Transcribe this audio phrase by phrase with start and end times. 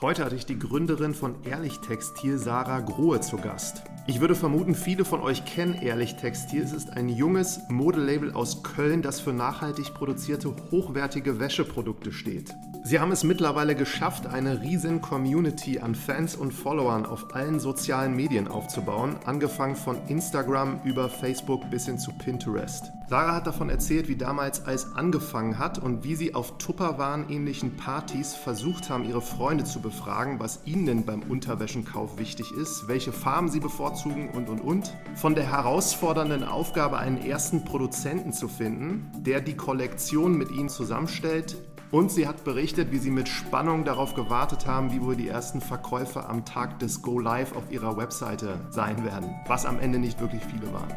[0.00, 3.82] Heute hatte ich die Gründerin von Ehrlich Textil, Sarah Grohe, zu Gast.
[4.06, 6.62] Ich würde vermuten, viele von euch kennen Ehrlich Textil.
[6.62, 12.54] Es ist ein junges Modelabel aus Köln, das für nachhaltig produzierte, hochwertige Wäscheprodukte steht.
[12.84, 18.14] Sie haben es mittlerweile geschafft, eine riesen Community an Fans und Followern auf allen sozialen
[18.14, 22.92] Medien aufzubauen, angefangen von Instagram über Facebook bis hin zu Pinterest.
[23.08, 28.34] Sarah hat davon erzählt, wie damals alles angefangen hat und wie sie auf Tupperwaren-ähnlichen Partys
[28.34, 33.48] versucht haben, ihre Freunde zu befragen, was ihnen denn beim Unterwäschenkauf wichtig ist, welche Farben
[33.48, 34.94] sie bevorzugen und und und.
[35.14, 41.56] Von der herausfordernden Aufgabe, einen ersten Produzenten zu finden, der die Kollektion mit ihnen zusammenstellt,
[41.90, 45.62] und sie hat berichtet, wie sie mit Spannung darauf gewartet haben, wie wohl die ersten
[45.62, 50.20] Verkäufe am Tag des Go Live auf ihrer Webseite sein werden, was am Ende nicht
[50.20, 50.92] wirklich viele waren.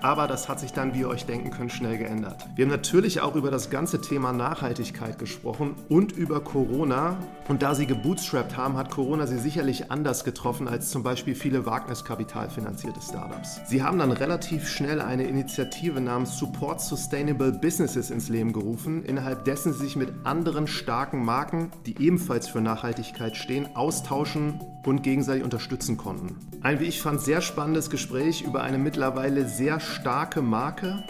[0.00, 2.46] Aber das hat sich dann, wie ihr euch denken könnt, schnell geändert.
[2.54, 7.16] Wir haben natürlich auch über das ganze Thema Nachhaltigkeit gesprochen und über Corona.
[7.48, 11.66] Und da sie gebootstrapped haben, hat Corona sie sicherlich anders getroffen als zum Beispiel viele
[11.66, 13.60] Wagniskapital-finanzierte Startups.
[13.66, 19.44] Sie haben dann relativ schnell eine Initiative namens Support Sustainable Businesses ins Leben gerufen, innerhalb
[19.44, 25.44] dessen sie sich mit anderen starken Marken, die ebenfalls für Nachhaltigkeit stehen, austauschen und gegenseitig
[25.44, 26.36] unterstützen konnten.
[26.62, 31.02] Ein, wie ich fand, sehr spannendes Gespräch über eine mittlerweile sehr starke Marke,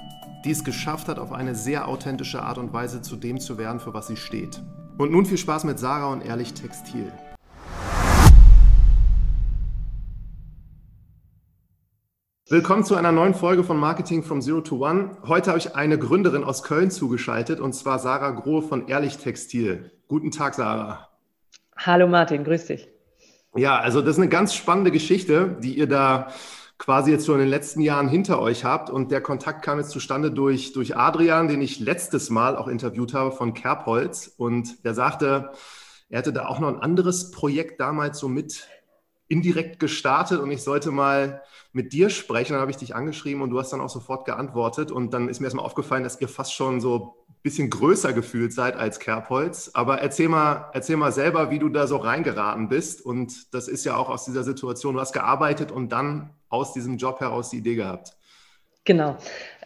[0.45, 3.81] die es geschafft hat, auf eine sehr authentische Art und Weise zu dem zu werden,
[3.81, 4.63] für was sie steht.
[4.97, 7.13] Und nun viel Spaß mit Sarah und Ehrlich Textil.
[12.49, 15.19] Willkommen zu einer neuen Folge von Marketing from Zero to One.
[15.27, 19.93] Heute habe ich eine Gründerin aus Köln zugeschaltet und zwar Sarah Grohe von Ehrlich Textil.
[20.07, 21.09] Guten Tag, Sarah.
[21.77, 22.89] Hallo Martin, grüß dich.
[23.55, 26.29] Ja, also das ist eine ganz spannende Geschichte, die ihr da
[26.79, 28.89] quasi jetzt so in den letzten Jahren hinter euch habt.
[28.89, 33.15] Und der Kontakt kam jetzt zustande durch, durch Adrian, den ich letztes Mal auch interviewt
[33.15, 34.33] habe von Kerbholz.
[34.37, 35.51] Und der sagte,
[36.09, 38.67] er hätte da auch noch ein anderes Projekt damals so mit
[39.31, 42.55] indirekt gestartet und ich sollte mal mit dir sprechen.
[42.55, 44.91] Dann habe ich dich angeschrieben und du hast dann auch sofort geantwortet.
[44.91, 48.77] Und dann ist mir erstmal aufgefallen, dass ihr fast schon so bisschen größer gefühlt seid
[48.77, 49.71] als Kerbholz.
[49.75, 53.05] Aber erzähl mal, erzähl mal selber, wie du da so reingeraten bist.
[53.05, 56.97] Und das ist ja auch aus dieser Situation, du hast gearbeitet und dann aus diesem
[56.97, 58.17] Job heraus die Idee gehabt.
[58.85, 59.17] Genau.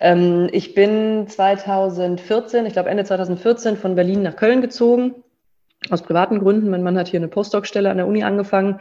[0.01, 5.15] Ähm, ich bin 2014, ich glaube Ende 2014 von Berlin nach Köln gezogen.
[5.91, 6.71] Aus privaten Gründen.
[6.71, 8.81] Mein Mann hat hier eine Postdoc-Stelle an der Uni angefangen.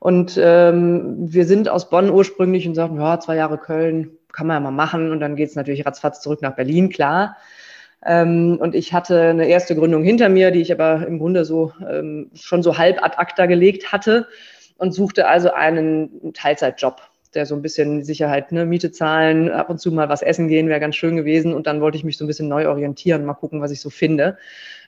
[0.00, 4.56] Und ähm, wir sind aus Bonn ursprünglich und sagten, ja, zwei Jahre Köln kann man
[4.56, 5.12] ja mal machen.
[5.12, 7.36] Und dann geht es natürlich ratzfatz zurück nach Berlin, klar.
[8.04, 11.72] Ähm, und ich hatte eine erste Gründung hinter mir, die ich aber im Grunde so
[11.88, 14.26] ähm, schon so halb ad acta gelegt hatte
[14.76, 17.00] und suchte also einen Teilzeitjob,
[17.34, 20.68] der so ein bisschen Sicherheit, ne, Miete zahlen, ab und zu mal was essen gehen,
[20.68, 21.54] wäre ganz schön gewesen.
[21.54, 23.90] Und dann wollte ich mich so ein bisschen neu orientieren, mal gucken, was ich so
[23.90, 24.38] finde.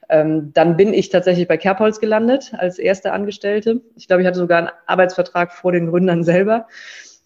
[0.09, 3.81] Ähm, dann bin ich tatsächlich bei Kerbholz gelandet als erste Angestellte.
[3.97, 6.67] Ich glaube, ich hatte sogar einen Arbeitsvertrag vor den Gründern selber.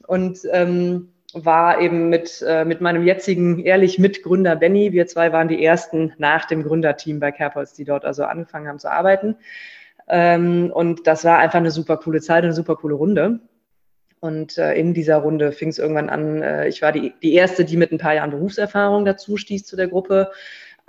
[0.07, 4.93] Und ähm, war eben mit, äh, mit meinem jetzigen ehrlich Mitgründer Benny.
[4.93, 8.79] Wir zwei waren die ersten nach dem Gründerteam bei Kerbholz, die dort also angefangen haben
[8.79, 9.37] zu arbeiten.
[10.09, 13.41] Ähm, und das war einfach eine super coole Zeit, eine super coole Runde.
[14.21, 17.65] Und äh, in dieser Runde fing es irgendwann an, äh, ich war die, die erste,
[17.65, 20.31] die mit ein paar Jahren Berufserfahrung dazu stieß zu der Gruppe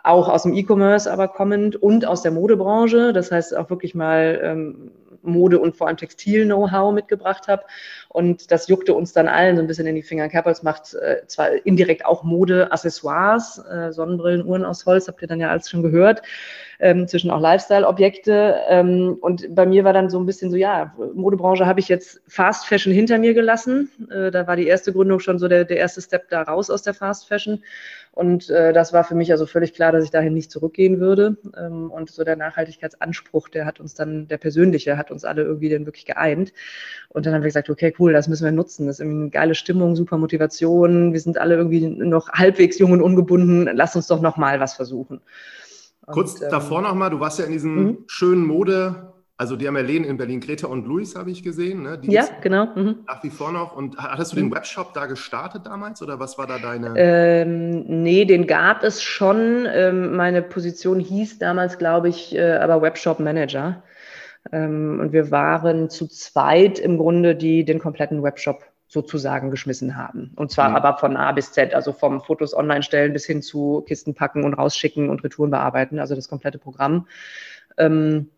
[0.04, 3.14] auch aus dem E-Commerce aber kommend und aus der Modebranche.
[3.14, 4.92] Das heißt auch wirklich mal ähm,
[5.30, 7.64] Mode und vor allem Textil-Know-how mitgebracht habe.
[8.10, 10.28] Und das juckte uns dann allen so ein bisschen in die Finger.
[10.30, 15.40] Kerbholz macht äh, zwar indirekt auch Mode-Accessoires, äh, Sonnenbrillen, Uhren aus Holz, habt ihr dann
[15.40, 16.24] ja alles schon gehört,
[16.80, 18.56] ähm, zwischen auch Lifestyle-Objekte.
[18.68, 22.22] Ähm, und bei mir war dann so ein bisschen so, ja, Modebranche habe ich jetzt
[22.28, 23.90] Fast Fashion hinter mir gelassen.
[24.12, 26.82] Äh, da war die erste Gründung schon so der, der erste Step da raus aus
[26.82, 27.64] der Fast Fashion.
[28.12, 31.38] Und äh, das war für mich also völlig klar, dass ich dahin nicht zurückgehen würde.
[31.56, 35.70] Ähm, und so der Nachhaltigkeitsanspruch, der hat uns dann, der persönliche, hat uns alle irgendwie
[35.70, 36.52] dann wirklich geeint.
[37.10, 38.88] Und dann haben wir gesagt, okay, cool, das müssen wir nutzen.
[38.88, 41.14] Das ist irgendwie eine geile Stimmung, super Motivation.
[41.14, 43.70] Wir sind alle irgendwie noch halbwegs jung und ungebunden.
[43.74, 45.22] Lass uns doch nochmal was versuchen.
[46.08, 47.98] Kurz ähm, davor nochmal, du warst ja in diesem mhm.
[48.08, 51.84] schönen Mode, also die haben ja Lehnen in Berlin, Greta und Luis habe ich gesehen.
[51.84, 51.98] Ne?
[52.04, 52.66] ja, genau.
[52.76, 53.06] Mhm.
[53.08, 53.74] Nach wie vor noch.
[53.74, 54.56] Und hattest du den mhm.
[54.56, 56.94] Webshop da gestartet damals oder was war da deine?
[56.98, 59.66] Ähm, nee, den gab es schon.
[59.66, 63.82] Ähm, meine Position hieß damals, glaube ich, äh, aber Webshop Manager.
[64.52, 70.34] Ähm, und wir waren zu zweit im Grunde, die den kompletten Webshop sozusagen geschmissen haben.
[70.36, 70.76] Und zwar mhm.
[70.76, 74.44] aber von A bis Z, also vom Fotos online stellen bis hin zu Kisten packen
[74.44, 77.08] und rausschicken und Retouren bearbeiten, also das komplette Programm.
[77.78, 78.32] Ähm,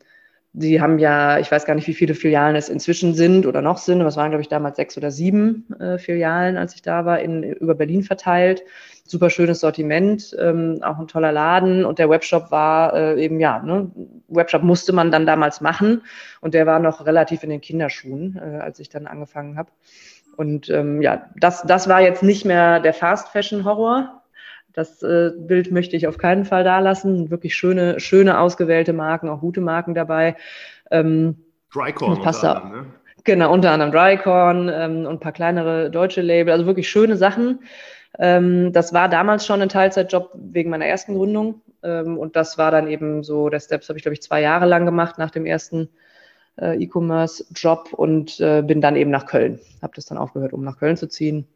[0.53, 3.77] die haben ja, ich weiß gar nicht, wie viele Filialen es inzwischen sind oder noch
[3.77, 7.05] sind, aber es waren, glaube ich, damals sechs oder sieben äh, Filialen, als ich da
[7.05, 8.61] war, in, über Berlin verteilt.
[9.05, 13.59] Super schönes Sortiment, ähm, auch ein toller Laden und der Webshop war äh, eben, ja,
[13.59, 13.91] ne,
[14.27, 16.01] Webshop musste man dann damals machen
[16.41, 19.71] und der war noch relativ in den Kinderschuhen, äh, als ich dann angefangen habe.
[20.35, 24.20] Und ähm, ja, das, das war jetzt nicht mehr der Fast Fashion Horror,
[24.73, 27.29] das äh, Bild möchte ich auf keinen Fall da lassen.
[27.29, 30.35] Wirklich schöne, schöne ausgewählte Marken, auch gute Marken dabei.
[30.89, 31.37] Ähm,
[31.73, 32.93] Drycorn passt unter anderem, ne?
[33.23, 36.53] Genau, unter anderem Drycorn ähm, und ein paar kleinere deutsche Label.
[36.53, 37.59] Also wirklich schöne Sachen.
[38.17, 41.61] Ähm, das war damals schon ein Teilzeitjob wegen meiner ersten Gründung.
[41.83, 44.65] Ähm, und das war dann eben so, der Steps habe ich, glaube ich, zwei Jahre
[44.65, 45.89] lang gemacht nach dem ersten
[46.59, 49.59] äh, E-Commerce-Job und äh, bin dann eben nach Köln.
[49.81, 51.47] Habe das dann aufgehört, um nach Köln zu ziehen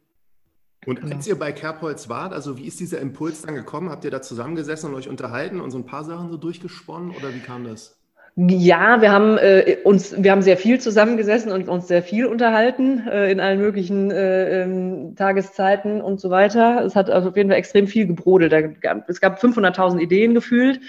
[0.86, 1.16] und genau.
[1.16, 3.90] als ihr bei Kerbholz wart, also wie ist dieser Impuls dann gekommen?
[3.90, 7.34] Habt ihr da zusammengesessen und euch unterhalten und so ein paar Sachen so durchgesponnen oder
[7.34, 7.98] wie kam das?
[8.38, 13.08] Ja, wir haben äh, uns, wir haben sehr viel zusammengesessen und uns sehr viel unterhalten
[13.08, 16.84] äh, in allen möglichen äh, ähm, Tageszeiten und so weiter.
[16.84, 18.52] Es hat also auf jeden Fall extrem viel gebrodelt.
[18.52, 18.60] Da
[19.08, 20.82] es gab 500.000 Ideen gefühlt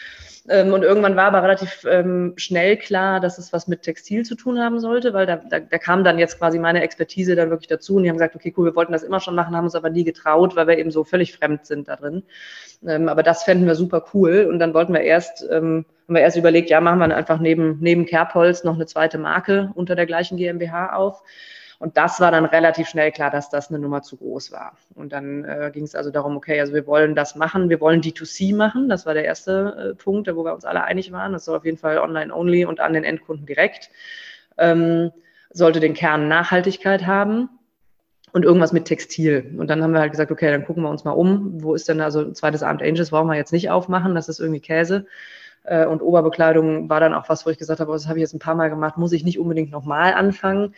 [0.49, 4.35] ähm, und irgendwann war aber relativ ähm, schnell klar, dass es was mit Textil zu
[4.35, 7.69] tun haben sollte, weil da, da, da kam dann jetzt quasi meine Expertise dann wirklich
[7.69, 9.75] dazu und die haben gesagt, okay, cool, wir wollten das immer schon machen, haben uns
[9.75, 12.23] aber nie getraut, weil wir eben so völlig fremd sind da drin.
[12.87, 16.23] Ähm, aber das fänden wir super cool und dann wollten wir erst, ähm, haben wir
[16.23, 20.07] erst überlegt, ja, machen wir einfach neben, neben Kerbholz noch eine zweite Marke unter der
[20.07, 21.23] gleichen GmbH auf.
[21.79, 24.77] Und das war dann relativ schnell klar, dass das eine Nummer zu groß war.
[24.95, 28.01] Und dann äh, ging es also darum, okay, also wir wollen das machen, wir wollen
[28.01, 28.89] D2C machen.
[28.89, 31.33] Das war der erste äh, Punkt, wo wir uns alle einig waren.
[31.33, 33.91] Das soll auf jeden Fall online-only und an den Endkunden direkt.
[34.57, 35.13] Ähm,
[35.51, 37.51] sollte den Kern Nachhaltigkeit haben
[38.33, 39.55] und irgendwas mit Textil.
[39.59, 41.63] Und dann haben wir halt gesagt, okay, dann gucken wir uns mal um.
[41.63, 44.41] Wo ist denn also ein zweites Abend Angels brauchen wir jetzt nicht aufmachen, das ist
[44.41, 45.07] irgendwie Käse.
[45.65, 48.23] Äh, und Oberbekleidung war dann auch was, wo ich gesagt habe, oh, das habe ich
[48.23, 50.75] jetzt ein paar Mal gemacht, muss ich nicht unbedingt nochmal anfangen.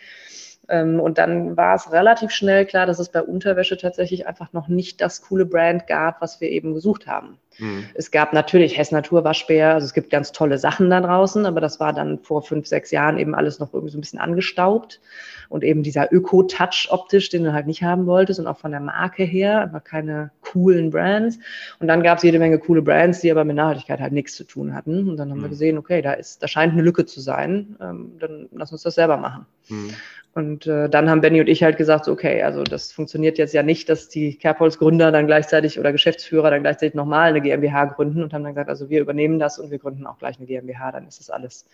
[0.68, 4.68] Ähm, und dann war es relativ schnell klar, dass es bei Unterwäsche tatsächlich einfach noch
[4.68, 7.38] nicht das coole Brand gab, was wir eben gesucht haben.
[7.58, 7.84] Mhm.
[7.94, 11.60] Es gab natürlich Hess Natur Waschbär, also es gibt ganz tolle Sachen da draußen, aber
[11.60, 15.00] das war dann vor fünf, sechs Jahren eben alles noch irgendwie so ein bisschen angestaubt
[15.48, 18.80] und eben dieser Öko-Touch optisch, den du halt nicht haben wolltest und auch von der
[18.80, 21.38] Marke her, aber keine coolen Brands.
[21.80, 24.44] Und dann gab es jede Menge coole Brands, die aber mit Nachhaltigkeit halt nichts zu
[24.44, 25.08] tun hatten.
[25.08, 25.42] Und dann haben mhm.
[25.42, 28.82] wir gesehen, okay, da ist, da scheint eine Lücke zu sein, ähm, dann lass uns
[28.82, 29.46] das selber machen.
[29.68, 29.90] Mhm.
[30.34, 33.64] Und äh, dann haben Benny und ich halt gesagt, okay, also das funktioniert jetzt ja
[33.64, 38.32] nicht, dass die Kerbholz-Gründer dann gleichzeitig oder Geschäftsführer dann gleichzeitig nochmal eine GmbH gründen und
[38.32, 41.06] haben dann gesagt, also wir übernehmen das und wir gründen auch gleich eine GmbH, dann
[41.06, 41.66] ist das alles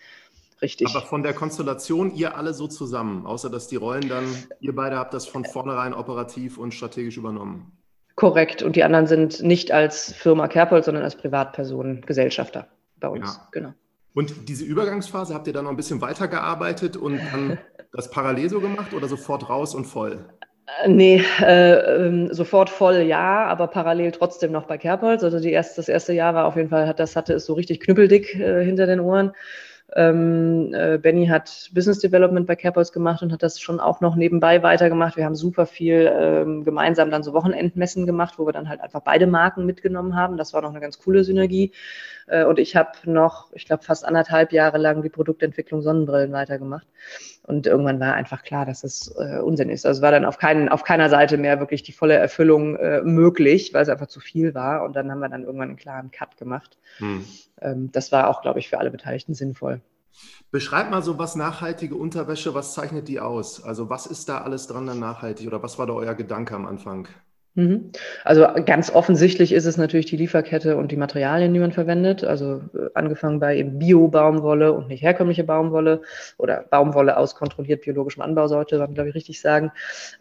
[0.61, 0.87] richtig.
[0.89, 4.25] Aber von der Konstellation ihr alle so zusammen, außer dass die Rollen dann,
[4.59, 7.71] ihr beide habt das von vornherein operativ und strategisch übernommen.
[8.15, 8.63] Korrekt.
[8.63, 12.67] Und die anderen sind nicht als Firma Kerbholz, sondern als Privatpersonen Gesellschafter
[12.99, 13.35] bei uns.
[13.35, 13.47] Ja.
[13.51, 13.73] Genau.
[14.13, 17.59] Und diese Übergangsphase habt ihr dann noch ein bisschen weitergearbeitet und dann
[17.91, 20.25] das parallel so gemacht oder sofort raus und voll?
[20.67, 25.23] Äh, nee, äh, ähm, sofort voll ja, aber parallel trotzdem noch bei Kerbholz.
[25.23, 27.53] Also die erst, das erste Jahr war auf jeden Fall, hat, das hatte es so
[27.53, 29.33] richtig knüppeldick äh, hinter den Ohren.
[29.95, 34.15] Ähm, äh, Benny hat Business Development bei Kerbholz gemacht und hat das schon auch noch
[34.15, 35.15] nebenbei weitergemacht.
[35.15, 39.01] Wir haben super viel ähm, gemeinsam dann so Wochenendmessen gemacht, wo wir dann halt einfach
[39.01, 40.37] beide Marken mitgenommen haben.
[40.37, 41.71] Das war noch eine ganz coole Synergie.
[42.27, 46.87] Äh, und ich habe noch, ich glaube, fast anderthalb Jahre lang die Produktentwicklung Sonnenbrillen weitergemacht.
[47.47, 49.85] Und irgendwann war einfach klar, dass es äh, Unsinn ist.
[49.85, 53.01] Also es war dann auf, keinen, auf keiner Seite mehr wirklich die volle Erfüllung äh,
[53.03, 54.83] möglich, weil es einfach zu viel war.
[54.83, 56.77] Und dann haben wir dann irgendwann einen klaren Cut gemacht.
[56.97, 57.23] Hm.
[57.61, 59.81] Ähm, das war auch, glaube ich, für alle Beteiligten sinnvoll.
[60.49, 63.63] Beschreib mal so was nachhaltige Unterwäsche, was zeichnet die aus?
[63.63, 66.65] Also was ist da alles dran dann nachhaltig oder was war da euer Gedanke am
[66.65, 67.07] Anfang?
[67.57, 67.91] Mhm.
[68.25, 72.25] Also ganz offensichtlich ist es natürlich die Lieferkette und die Materialien, die man verwendet.
[72.25, 76.01] Also äh, angefangen bei eben Bio-Baumwolle und nicht herkömmliche Baumwolle
[76.37, 79.71] oder Baumwolle aus kontrolliert biologischem Anbau sollte man, glaube ich, richtig sagen.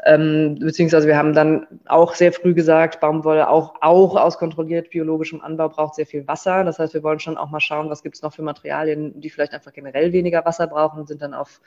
[0.05, 5.41] Ähm, beziehungsweise wir haben dann auch sehr früh gesagt, Baumwolle auch, auch aus kontrolliert biologischem
[5.41, 6.63] Anbau braucht sehr viel Wasser.
[6.63, 9.29] Das heißt, wir wollen schon auch mal schauen, was gibt es noch für Materialien, die
[9.29, 11.61] vielleicht einfach generell weniger Wasser brauchen sind dann auf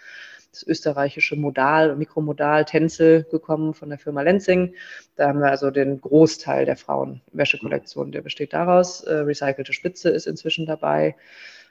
[0.51, 4.73] das österreichische Modal, Mikromodal Tänzel gekommen von der Firma Lenzing.
[5.15, 9.01] Da haben wir also den Großteil der Frauenwäschekollektion, der besteht daraus.
[9.01, 11.15] Äh, recycelte Spitze ist inzwischen dabei.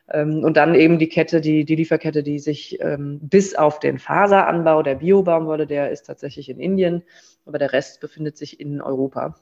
[0.09, 3.99] Ähm, und dann eben die Kette, die, die Lieferkette, die sich ähm, bis auf den
[3.99, 7.02] Faseranbau der Biobaumwolle, der ist tatsächlich in Indien,
[7.45, 9.37] aber der Rest befindet sich in Europa.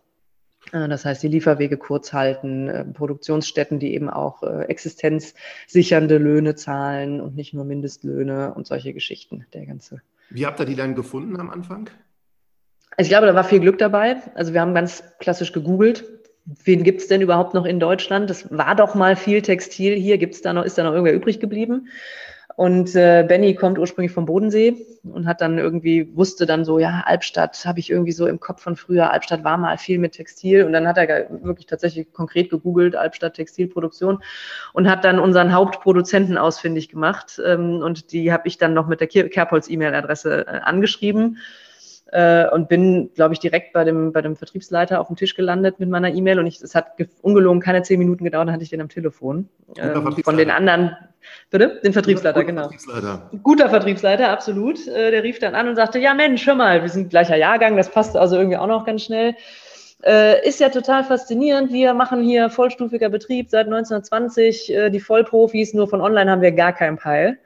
[0.73, 6.55] Äh, das heißt, die Lieferwege kurz halten, äh, Produktionsstätten, die eben auch äh, existenzsichernde Löhne
[6.55, 10.03] zahlen und nicht nur Mindestlöhne und solche Geschichten, der ganze.
[10.31, 11.91] Wie habt ihr die dann gefunden am Anfang?
[12.97, 14.17] Also ich glaube, da war viel Glück dabei.
[14.35, 16.05] Also wir haben ganz klassisch gegoogelt.
[16.65, 18.29] Wen gibt es denn überhaupt noch in Deutschland?
[18.29, 20.19] Das war doch mal viel Textil hier.
[20.19, 21.89] Gibt's da noch, ist da noch irgendwer übrig geblieben?
[22.57, 27.03] Und äh, Benny kommt ursprünglich vom Bodensee und hat dann irgendwie, wusste dann so, ja,
[27.05, 29.11] Albstadt habe ich irgendwie so im Kopf von früher.
[29.11, 30.65] Albstadt war mal viel mit Textil.
[30.65, 34.23] Und dann hat er wirklich tatsächlich konkret gegoogelt, Albstadt Textilproduktion
[34.73, 37.41] und hat dann unseren Hauptproduzenten ausfindig gemacht.
[37.45, 41.39] Ähm, und die habe ich dann noch mit der Kerbholz-E-Mail-Adresse äh, angeschrieben
[42.15, 45.81] äh, und bin, glaube ich, direkt bei dem, bei dem Vertriebsleiter auf dem Tisch gelandet
[45.81, 46.93] mit meiner E-Mail und ich, es hat
[47.23, 49.49] ungelogen keine zehn Minuten gedauert, dann hatte ich den am Telefon.
[49.77, 50.97] Ähm, von den anderen,
[51.51, 51.81] bitte?
[51.83, 52.63] Den Vertriebsleiter, Guter genau.
[52.63, 53.31] Vertriebsleiter.
[53.43, 54.87] Guter Vertriebsleiter, absolut.
[54.87, 57.77] Äh, der rief dann an und sagte, ja Mensch, hör mal, wir sind gleicher Jahrgang,
[57.77, 59.35] das passt also irgendwie auch noch ganz schnell.
[60.05, 61.73] Äh, ist ja total faszinierend.
[61.73, 64.73] Wir machen hier vollstufiger Betrieb seit 1920.
[64.73, 67.39] Äh, die Vollprofis, nur von online haben wir gar keinen Peil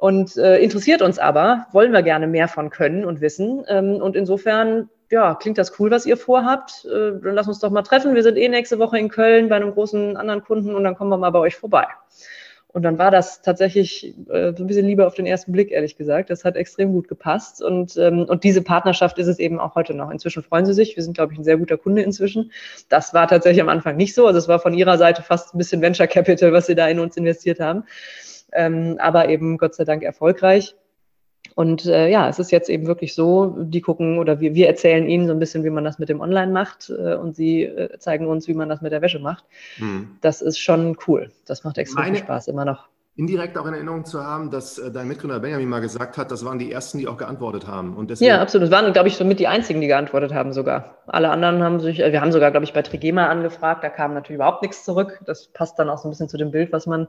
[0.00, 3.64] und äh, interessiert uns aber, wollen wir gerne mehr von können und wissen.
[3.68, 6.86] Ähm, und insofern, ja, klingt das cool, was ihr vorhabt.
[6.86, 8.14] Äh, dann lass uns doch mal treffen.
[8.14, 11.10] Wir sind eh nächste Woche in Köln bei einem großen anderen Kunden und dann kommen
[11.10, 11.86] wir mal bei euch vorbei.
[12.68, 15.98] Und dann war das tatsächlich äh, so ein bisschen Liebe auf den ersten Blick, ehrlich
[15.98, 16.30] gesagt.
[16.30, 17.62] Das hat extrem gut gepasst.
[17.62, 20.10] Und, ähm, und diese Partnerschaft ist es eben auch heute noch.
[20.10, 20.96] Inzwischen freuen sie sich.
[20.96, 22.52] Wir sind, glaube ich, ein sehr guter Kunde inzwischen.
[22.88, 24.26] Das war tatsächlich am Anfang nicht so.
[24.26, 27.00] Also es war von ihrer Seite fast ein bisschen Venture Capital, was sie da in
[27.00, 27.84] uns investiert haben
[28.52, 30.74] ähm, aber eben Gott sei Dank erfolgreich.
[31.54, 35.08] Und äh, ja, es ist jetzt eben wirklich so, die gucken oder wir, wir erzählen
[35.08, 37.98] ihnen so ein bisschen, wie man das mit dem Online macht äh, und sie äh,
[37.98, 39.44] zeigen uns, wie man das mit der Wäsche macht.
[39.78, 40.16] Mhm.
[40.20, 41.30] Das ist schon cool.
[41.46, 42.88] Das macht extrem Meine, Spaß immer noch
[43.20, 46.42] indirekt auch in Erinnerung zu haben, dass äh, dein Mitgründer Benjamin mal gesagt hat, das
[46.42, 47.94] waren die ersten, die auch geantwortet haben.
[47.94, 48.64] Und deswegen ja, absolut.
[48.64, 50.96] Das waren, glaube ich, somit die einzigen, die geantwortet haben sogar.
[51.06, 54.14] Alle anderen haben sich, äh, wir haben sogar, glaube ich, bei Trigema angefragt, da kam
[54.14, 55.20] natürlich überhaupt nichts zurück.
[55.26, 57.08] Das passt dann auch so ein bisschen zu dem Bild, was man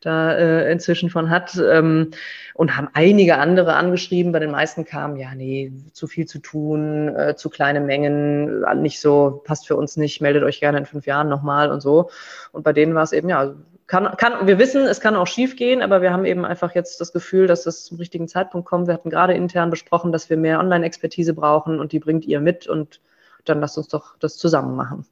[0.00, 1.60] da äh, inzwischen von hat.
[1.60, 2.12] Ähm,
[2.54, 4.30] und haben einige andere angeschrieben.
[4.30, 9.00] Bei den meisten kam, ja, nee, zu viel zu tun, äh, zu kleine Mengen, nicht
[9.00, 12.08] so, passt für uns nicht, meldet euch gerne in fünf Jahren nochmal und so.
[12.52, 13.52] Und bei denen war es eben, ja,
[13.90, 17.00] kann, kann, wir wissen, es kann auch schief gehen, aber wir haben eben einfach jetzt
[17.00, 18.86] das Gefühl, dass es zum richtigen Zeitpunkt kommt.
[18.86, 22.68] Wir hatten gerade intern besprochen, dass wir mehr Online-Expertise brauchen und die bringt ihr mit
[22.68, 23.00] und
[23.46, 25.06] dann lasst uns doch das zusammen machen.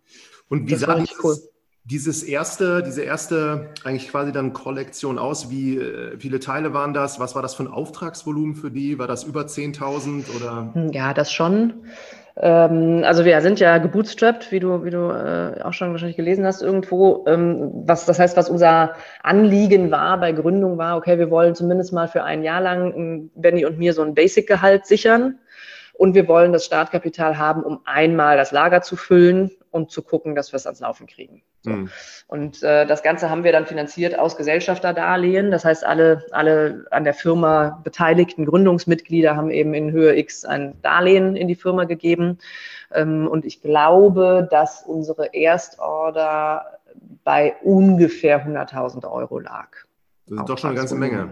[0.48, 1.36] Und wie sah dieses, cool.
[1.86, 5.50] dieses erste, diese erste eigentlich quasi dann Kollektion aus?
[5.50, 7.18] Wie äh, viele Teile waren das?
[7.18, 8.96] Was war das für ein Auftragsvolumen für die?
[9.00, 10.72] War das über 10.000 oder?
[10.92, 11.74] Ja, das schon.
[12.40, 16.46] Ähm, also wir sind ja gebootstrapped, wie du, wie du äh, auch schon wahrscheinlich gelesen
[16.46, 17.24] hast irgendwo.
[17.26, 21.92] Ähm, was das heißt, was unser Anliegen war bei Gründung war, okay, wir wollen zumindest
[21.92, 25.38] mal für ein Jahr lang ähm, Benny und mir so ein Basic-Gehalt sichern.
[25.94, 30.36] Und wir wollen das Startkapital haben, um einmal das Lager zu füllen und zu gucken,
[30.36, 31.42] dass wir es ans Laufen kriegen.
[31.62, 31.70] So.
[31.70, 31.90] Mhm.
[32.26, 35.50] Und äh, das Ganze haben wir dann finanziert aus Gesellschafterdarlehen.
[35.50, 40.80] Das heißt, alle, alle an der Firma beteiligten Gründungsmitglieder haben eben in Höhe X ein
[40.82, 42.38] Darlehen in die Firma gegeben.
[42.92, 46.78] Ähm, und ich glaube, dass unsere Erstorder
[47.24, 49.68] bei ungefähr 100.000 Euro lag.
[50.26, 51.30] Das ist doch schon eine ganze Menge.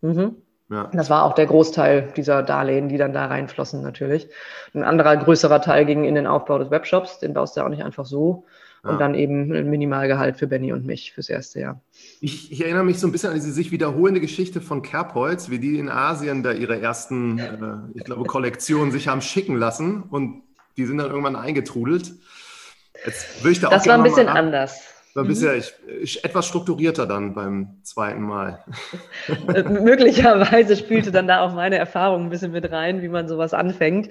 [0.00, 0.36] Mhm.
[0.70, 0.90] Ja.
[0.92, 4.28] Das war auch der Großteil dieser Darlehen, die dann da reinflossen natürlich.
[4.74, 7.70] Ein anderer größerer Teil ging in den Aufbau des Webshops, den baust du ja auch
[7.70, 8.46] nicht einfach so.
[8.84, 8.96] Und ja.
[8.98, 11.80] dann eben ein Minimalgehalt für Benny und mich fürs erste Jahr.
[12.20, 15.60] Ich, ich, erinnere mich so ein bisschen an diese sich wiederholende Geschichte von Kerbholz, wie
[15.60, 17.54] die in Asien da ihre ersten, äh,
[17.94, 20.42] ich glaube, Kollektionen sich haben schicken lassen und
[20.76, 22.12] die sind dann irgendwann eingetrudelt.
[23.06, 24.80] Jetzt würde ich da das war ein bisschen anders.
[25.14, 25.62] War bisher mhm.
[26.02, 28.64] ich, etwas strukturierter dann beim zweiten Mal.
[29.54, 33.52] Äh, möglicherweise spielte dann da auch meine Erfahrung ein bisschen mit rein, wie man sowas
[33.52, 34.08] anfängt.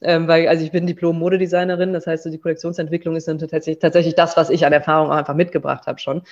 [0.00, 4.14] Ähm, weil, also ich bin Diplom-Modedesignerin, das heißt, so die Kollektionsentwicklung ist dann tatsächlich, tatsächlich
[4.14, 6.22] das, was ich an Erfahrung auch einfach mitgebracht habe schon.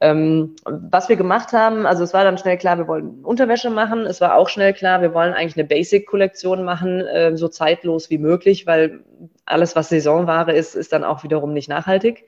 [0.00, 4.06] Ähm, was wir gemacht haben, also es war dann schnell klar, wir wollen Unterwäsche machen.
[4.06, 8.18] Es war auch schnell klar, wir wollen eigentlich eine Basic-Kollektion machen, äh, so zeitlos wie
[8.18, 9.00] möglich, weil
[9.44, 12.24] alles, was Saisonware ist, ist dann auch wiederum nicht nachhaltig.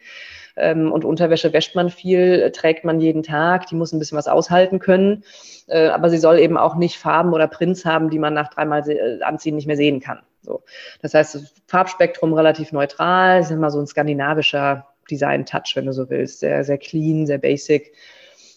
[0.56, 4.28] Ähm, und Unterwäsche wäscht man viel, trägt man jeden Tag, die muss ein bisschen was
[4.28, 5.24] aushalten können.
[5.66, 8.88] Äh, aber sie soll eben auch nicht Farben oder Prints haben, die man nach dreimal
[8.88, 10.20] äh, anziehen nicht mehr sehen kann.
[10.42, 10.62] So.
[11.02, 16.08] Das heißt, das Farbspektrum relativ neutral, ist immer so ein skandinavischer Design-Touch, wenn du so
[16.08, 16.40] willst.
[16.40, 17.92] Sehr, sehr clean, sehr basic.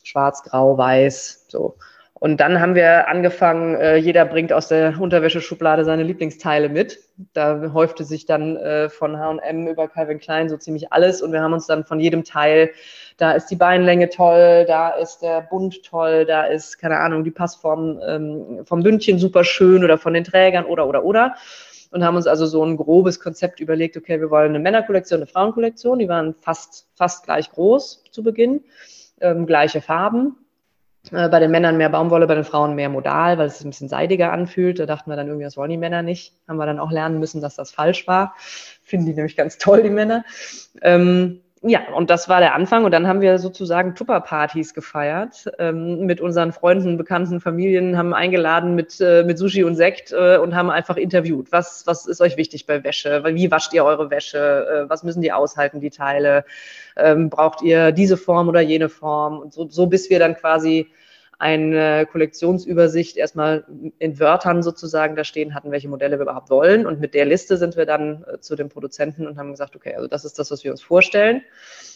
[0.03, 1.45] Schwarz, grau, weiß.
[1.47, 1.75] So.
[2.23, 6.99] Und dann haben wir angefangen, äh, jeder bringt aus der Unterwäscheschublade seine Lieblingsteile mit.
[7.33, 11.41] Da häufte sich dann äh, von H&M über Calvin Klein so ziemlich alles und wir
[11.41, 12.71] haben uns dann von jedem Teil,
[13.17, 17.31] da ist die Beinlänge toll, da ist der Bund toll, da ist, keine Ahnung, die
[17.31, 21.35] Passform ähm, vom Bündchen super schön oder von den Trägern oder, oder, oder.
[21.91, 25.27] Und haben uns also so ein grobes Konzept überlegt, okay, wir wollen eine Männerkollektion, eine
[25.27, 28.63] Frauenkollektion, die waren fast, fast gleich groß zu Beginn,
[29.19, 30.37] ähm, gleiche Farben
[31.11, 33.89] bei den Männern mehr Baumwolle, bei den Frauen mehr Modal, weil es sich ein bisschen
[33.89, 34.79] seidiger anfühlt.
[34.79, 36.33] Da dachten wir dann irgendwie, das wollen die Männer nicht.
[36.47, 38.35] Haben wir dann auch lernen müssen, dass das falsch war.
[38.81, 40.23] Finden die nämlich ganz toll, die Männer.
[40.81, 42.83] Ähm, ja, und das war der Anfang.
[42.83, 48.75] Und dann haben wir sozusagen Tupperpartys gefeiert ähm, mit unseren Freunden, Bekannten, Familien, haben eingeladen
[48.75, 51.51] mit, äh, mit Sushi und Sekt äh, und haben einfach interviewt.
[51.51, 53.23] Was, was ist euch wichtig bei Wäsche?
[53.25, 54.83] Wie wascht ihr eure Wäsche?
[54.85, 56.43] Äh, was müssen die aushalten, die Teile?
[56.97, 59.39] Ähm, braucht ihr diese Form oder jene Form?
[59.39, 60.91] Und so, so bis wir dann quasi
[61.43, 63.65] eine Kollektionsübersicht erstmal
[63.99, 66.85] in Wörtern sozusagen da stehen hatten, welche Modelle wir überhaupt wollen.
[66.85, 69.93] Und mit der Liste sind wir dann äh, zu den Produzenten und haben gesagt, okay,
[69.93, 71.43] also das ist das, was wir uns vorstellen.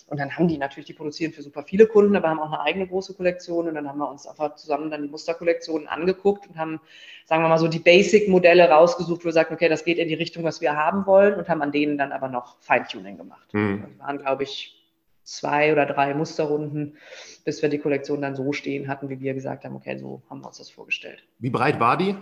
[0.07, 2.61] Und dann haben die natürlich, die produzieren für super viele Kunden, aber haben auch eine
[2.61, 3.69] eigene große Kollektion.
[3.69, 6.81] Und dann haben wir uns einfach zusammen dann die Musterkollektionen angeguckt und haben,
[7.23, 10.13] sagen wir mal so, die Basic-Modelle rausgesucht, wo wir sagen, okay, das geht in die
[10.13, 13.53] Richtung, was wir haben wollen und haben an denen dann aber noch Feintuning gemacht.
[13.53, 13.85] Mhm.
[13.87, 14.76] Das waren, glaube ich,
[15.27, 16.97] zwei oder drei Musterrunden,
[17.43, 20.41] bis wir die Kollektion dann so stehen hatten, wie wir gesagt haben, okay, so haben
[20.41, 21.23] wir uns das vorgestellt.
[21.39, 22.15] Wie breit war die?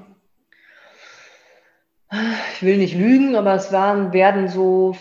[2.53, 4.95] Ich will nicht lügen, aber es waren, werden so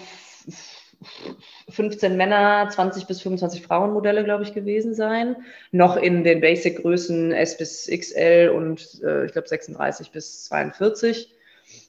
[1.71, 5.37] 15 Männer, 20 bis 25 Frauenmodelle, glaube ich, gewesen sein.
[5.73, 11.35] Noch in den Basic-Größen S bis XL und äh, ich glaube 36 bis 42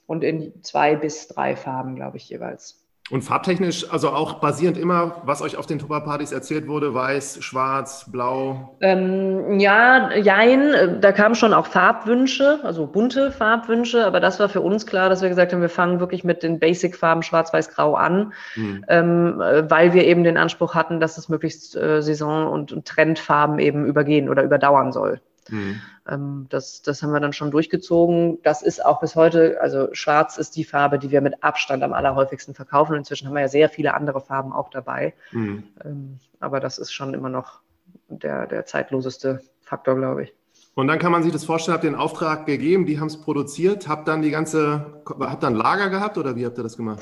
[0.08, 2.85] und in zwei bis drei Farben, glaube ich, jeweils.
[3.12, 8.10] Und farbtechnisch, also auch basierend immer, was euch auf den Tupperpartys erzählt wurde, weiß, schwarz,
[8.12, 8.78] blau?
[8.82, 14.62] Ähm, ja, jein, da kamen schon auch Farbwünsche, also bunte Farbwünsche, aber das war für
[14.62, 17.94] uns klar, dass wir gesagt haben, wir fangen wirklich mit den Basic-Farben schwarz, weiß, grau
[17.94, 18.84] an, hm.
[18.88, 23.60] ähm, weil wir eben den Anspruch hatten, dass es möglichst äh, Saison- und, und Trendfarben
[23.60, 25.22] eben übergehen oder überdauern soll.
[25.50, 25.80] Mhm.
[26.08, 28.42] Ähm, das, das haben wir dann schon durchgezogen.
[28.44, 31.94] Das ist auch bis heute, also schwarz ist die Farbe, die wir mit Abstand am
[31.94, 32.96] allerhäufigsten verkaufen.
[32.96, 35.14] Inzwischen haben wir ja sehr viele andere Farben auch dabei.
[35.32, 35.64] Mhm.
[35.84, 37.62] Ähm, aber das ist schon immer noch
[38.08, 40.34] der, der zeitloseste Faktor, glaube ich.
[40.78, 43.16] Und dann kann man sich das vorstellen, habt ihr den Auftrag gegeben, die haben es
[43.16, 47.02] produziert, habt dann die ganze, habt dann Lager gehabt oder wie habt ihr das gemacht?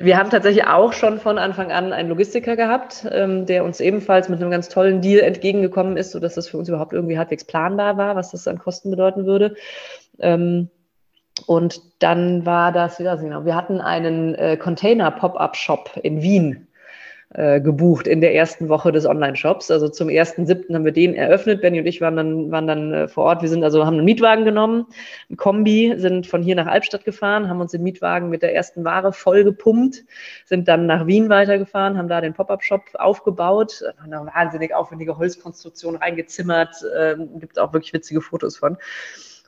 [0.00, 4.30] Wir haben tatsächlich auch schon von Anfang an einen Logistiker gehabt, ähm, der uns ebenfalls
[4.30, 7.98] mit einem ganz tollen Deal entgegengekommen ist, sodass das für uns überhaupt irgendwie halbwegs planbar
[7.98, 9.54] war, was das an Kosten bedeuten würde.
[10.18, 10.70] Ähm,
[11.46, 16.68] und dann war das, wie das genau, wir hatten einen äh, Container-Pop-Up-Shop in Wien
[17.32, 19.70] äh, gebucht in der ersten Woche des Online-Shops.
[19.70, 20.74] Also zum 1.7.
[20.74, 21.60] haben wir den eröffnet.
[21.60, 23.42] Benny und ich waren dann, waren dann äh, vor Ort.
[23.42, 24.86] Wir sind also, haben einen Mietwagen genommen,
[25.30, 28.84] ein Kombi, sind von hier nach Albstadt gefahren, haben uns den Mietwagen mit der ersten
[28.84, 30.04] Ware voll gepumpt,
[30.44, 35.94] sind dann nach Wien weitergefahren, haben da den Pop-Up-Shop aufgebaut, haben eine wahnsinnig aufwendige Holzkonstruktion
[35.94, 38.76] reingezimmert, äh, gibt auch wirklich witzige Fotos von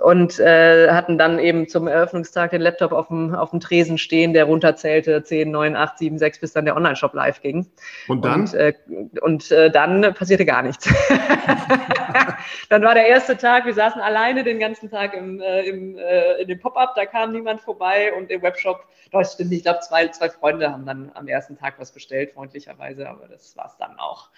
[0.03, 4.33] und äh, hatten dann eben zum Eröffnungstag den Laptop auf dem, auf dem Tresen stehen,
[4.33, 7.67] der runterzählte 10, 9, 8, 7, 6, bis dann der Online-Shop live ging.
[8.09, 8.41] Und dann?
[8.41, 8.75] Und, äh,
[9.21, 10.89] und äh, dann passierte gar nichts.
[12.69, 16.43] dann war der erste Tag, wir saßen alleine den ganzen Tag im, äh, im, äh,
[16.43, 20.09] in dem Pop-up, da kam niemand vorbei und im Webshop, das stimmt, ich glaube, zwei,
[20.09, 23.99] zwei Freunde haben dann am ersten Tag was bestellt, freundlicherweise, aber das war es dann
[23.99, 24.31] auch.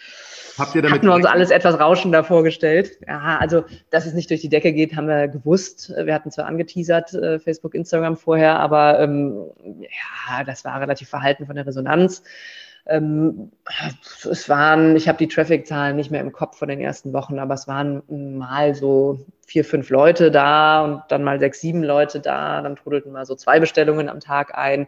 [0.58, 2.98] Habt ihr damit Hatten wir uns alles etwas rauschender vorgestellt.
[3.06, 5.53] Ja, also, dass es nicht durch die Decke geht, haben wir gewusst.
[5.56, 11.46] Wir hatten zwar angeteasert, äh, Facebook, Instagram vorher, aber ähm, ja, das war relativ verhalten
[11.46, 12.22] von der Resonanz.
[12.86, 13.50] Ähm,
[14.30, 17.54] es waren, ich habe die Traffic-Zahlen nicht mehr im Kopf von den ersten Wochen, aber
[17.54, 18.02] es waren
[18.36, 22.60] mal so vier, fünf Leute da und dann mal sechs, sieben Leute da.
[22.60, 24.86] Dann trudelten mal so zwei Bestellungen am Tag ein.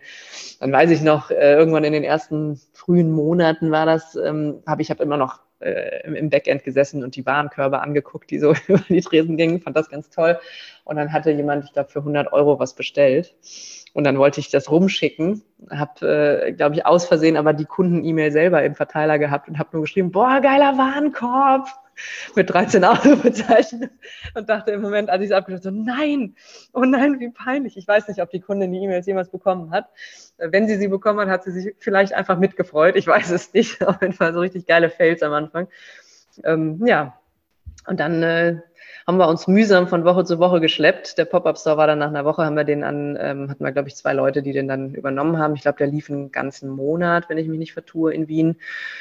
[0.60, 4.82] Dann weiß ich noch, äh, irgendwann in den ersten frühen Monaten war das, ähm, habe
[4.82, 8.82] ich habe immer noch äh, im Backend gesessen und die Warenkörbe angeguckt, die so über
[8.88, 10.38] die Tresen gingen, fand das ganz toll.
[10.84, 13.34] Und dann hatte jemand, ich glaube, für 100 Euro was bestellt.
[13.92, 18.30] Und dann wollte ich das rumschicken, habe, äh, glaube ich, aus Versehen aber die Kunden-E-Mail
[18.30, 21.66] selber im Verteiler gehabt und habe nur geschrieben, boah, geiler Warenkorb
[22.34, 23.90] mit 13 Ausrufezeichen
[24.34, 26.36] und dachte im Moment, als ich es abgeschlossen habe, so, nein,
[26.72, 27.76] oh nein, wie peinlich.
[27.76, 29.86] Ich weiß nicht, ob die Kundin die E-Mails jemals bekommen hat.
[30.38, 32.96] Wenn sie sie bekommen hat, hat sie sich vielleicht einfach mitgefreut.
[32.96, 33.82] Ich weiß es nicht.
[33.86, 35.68] Auf jeden Fall so richtig geile Fails am Anfang.
[36.44, 37.18] Ähm, ja,
[37.86, 38.60] und dann äh,
[39.06, 41.16] haben wir uns mühsam von Woche zu Woche geschleppt.
[41.16, 43.88] Der Pop-Up-Store war dann nach einer Woche, haben wir den an, ähm, hatten wir, glaube
[43.88, 45.54] ich, zwei Leute, die den dann übernommen haben.
[45.54, 48.56] Ich glaube, der lief einen ganzen Monat, wenn ich mich nicht vertue, in Wien.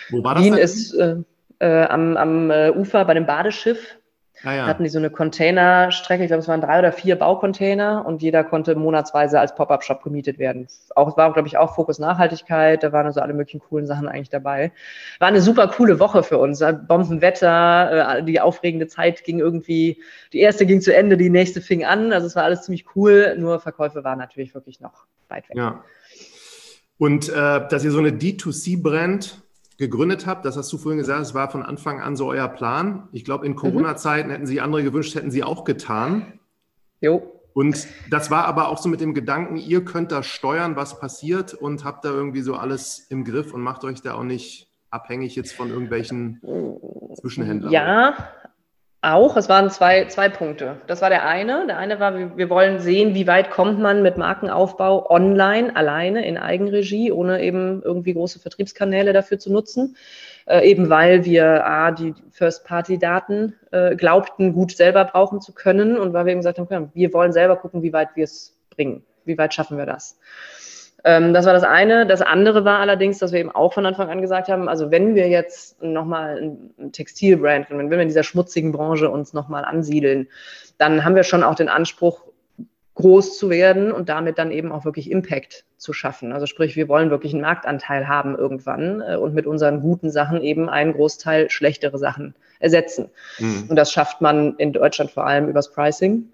[0.09, 1.17] Wo war das Wien ist äh,
[1.59, 3.97] äh, am, am äh, Ufer bei dem Badeschiff.
[4.43, 4.67] Ah, ja.
[4.67, 8.43] hatten die so eine Containerstrecke, ich glaube, es waren drei oder vier Baucontainer und jeder
[8.43, 10.67] konnte monatsweise als Pop-Up-Shop gemietet werden.
[10.95, 14.29] Auch war, glaube ich, auch Fokus Nachhaltigkeit, da waren also alle möglichen coolen Sachen eigentlich
[14.29, 14.71] dabei.
[15.19, 16.59] War eine super coole Woche für uns.
[16.87, 20.01] Bombenwetter, äh, die aufregende Zeit ging irgendwie,
[20.33, 22.11] die erste ging zu Ende, die nächste fing an.
[22.11, 25.57] Also es war alles ziemlich cool, nur Verkäufe waren natürlich wirklich noch weit weg.
[25.57, 25.83] Ja.
[26.97, 29.44] Und äh, dass ihr so eine D2C-Brand
[29.77, 33.09] gegründet habt, das hast du vorhin gesagt, es war von Anfang an so euer Plan.
[33.11, 33.57] Ich glaube, in mhm.
[33.57, 36.39] Corona-Zeiten hätten sie andere gewünscht, hätten sie auch getan.
[37.01, 37.31] Jo.
[37.53, 41.53] Und das war aber auch so mit dem Gedanken, ihr könnt da steuern, was passiert
[41.53, 45.35] und habt da irgendwie so alles im Griff und macht euch da auch nicht abhängig
[45.37, 46.41] jetzt von irgendwelchen
[47.19, 47.71] Zwischenhändlern?
[47.71, 48.17] Ja,
[49.05, 49.37] auch.
[49.37, 50.77] Es waren zwei, zwei Punkte.
[50.87, 51.67] Das war der eine.
[51.67, 56.37] Der eine war, wir wollen sehen, wie weit kommt man mit Markenaufbau online, alleine, in
[56.37, 59.95] Eigenregie, ohne eben irgendwie große Vertriebskanäle dafür zu nutzen.
[60.45, 66.13] Äh, eben weil wir A, die First-Party-Daten äh, glaubten, gut selber brauchen zu können und
[66.13, 69.03] weil wir eben gesagt haben, wir wollen selber gucken, wie weit wir es bringen.
[69.25, 70.19] Wie weit schaffen wir das?
[71.05, 72.07] Ähm, das war das eine.
[72.07, 75.13] Das andere war allerdings, dass wir eben auch von Anfang an gesagt haben, also wenn
[75.13, 76.41] wir jetzt nochmal
[76.81, 80.27] ein Textilbrand, wenn wir in dieser schmutzigen Branche uns nochmal ansiedeln,
[80.79, 82.25] dann haben wir schon auch den Anspruch,
[82.95, 86.31] groß zu werden und damit dann eben auch wirklich Impact zu schaffen.
[86.31, 90.41] Also sprich, wir wollen wirklich einen Marktanteil haben irgendwann äh, und mit unseren guten Sachen
[90.41, 93.09] eben einen Großteil schlechtere Sachen ersetzen.
[93.37, 93.65] Mhm.
[93.67, 96.29] Und das schafft man in Deutschland vor allem übers Pricing.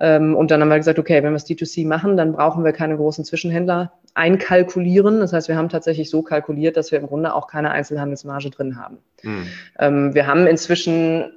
[0.00, 2.72] Ähm, und dann haben wir gesagt, okay, wenn wir es D2C machen, dann brauchen wir
[2.72, 5.20] keine großen Zwischenhändler einkalkulieren.
[5.20, 8.76] Das heißt, wir haben tatsächlich so kalkuliert, dass wir im Grunde auch keine Einzelhandelsmarge drin
[8.76, 8.98] haben.
[9.22, 10.14] Mhm.
[10.14, 11.32] Wir haben inzwischen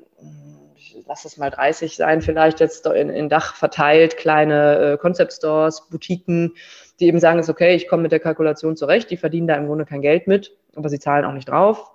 [1.08, 5.88] lass es mal 30 sein, vielleicht jetzt in, in Dach verteilt, kleine äh, Concept Stores,
[5.90, 6.54] Boutiquen,
[7.00, 9.68] die eben sagen, ist okay, ich komme mit der Kalkulation zurecht, die verdienen da im
[9.68, 11.92] Grunde kein Geld mit, aber sie zahlen auch nicht drauf.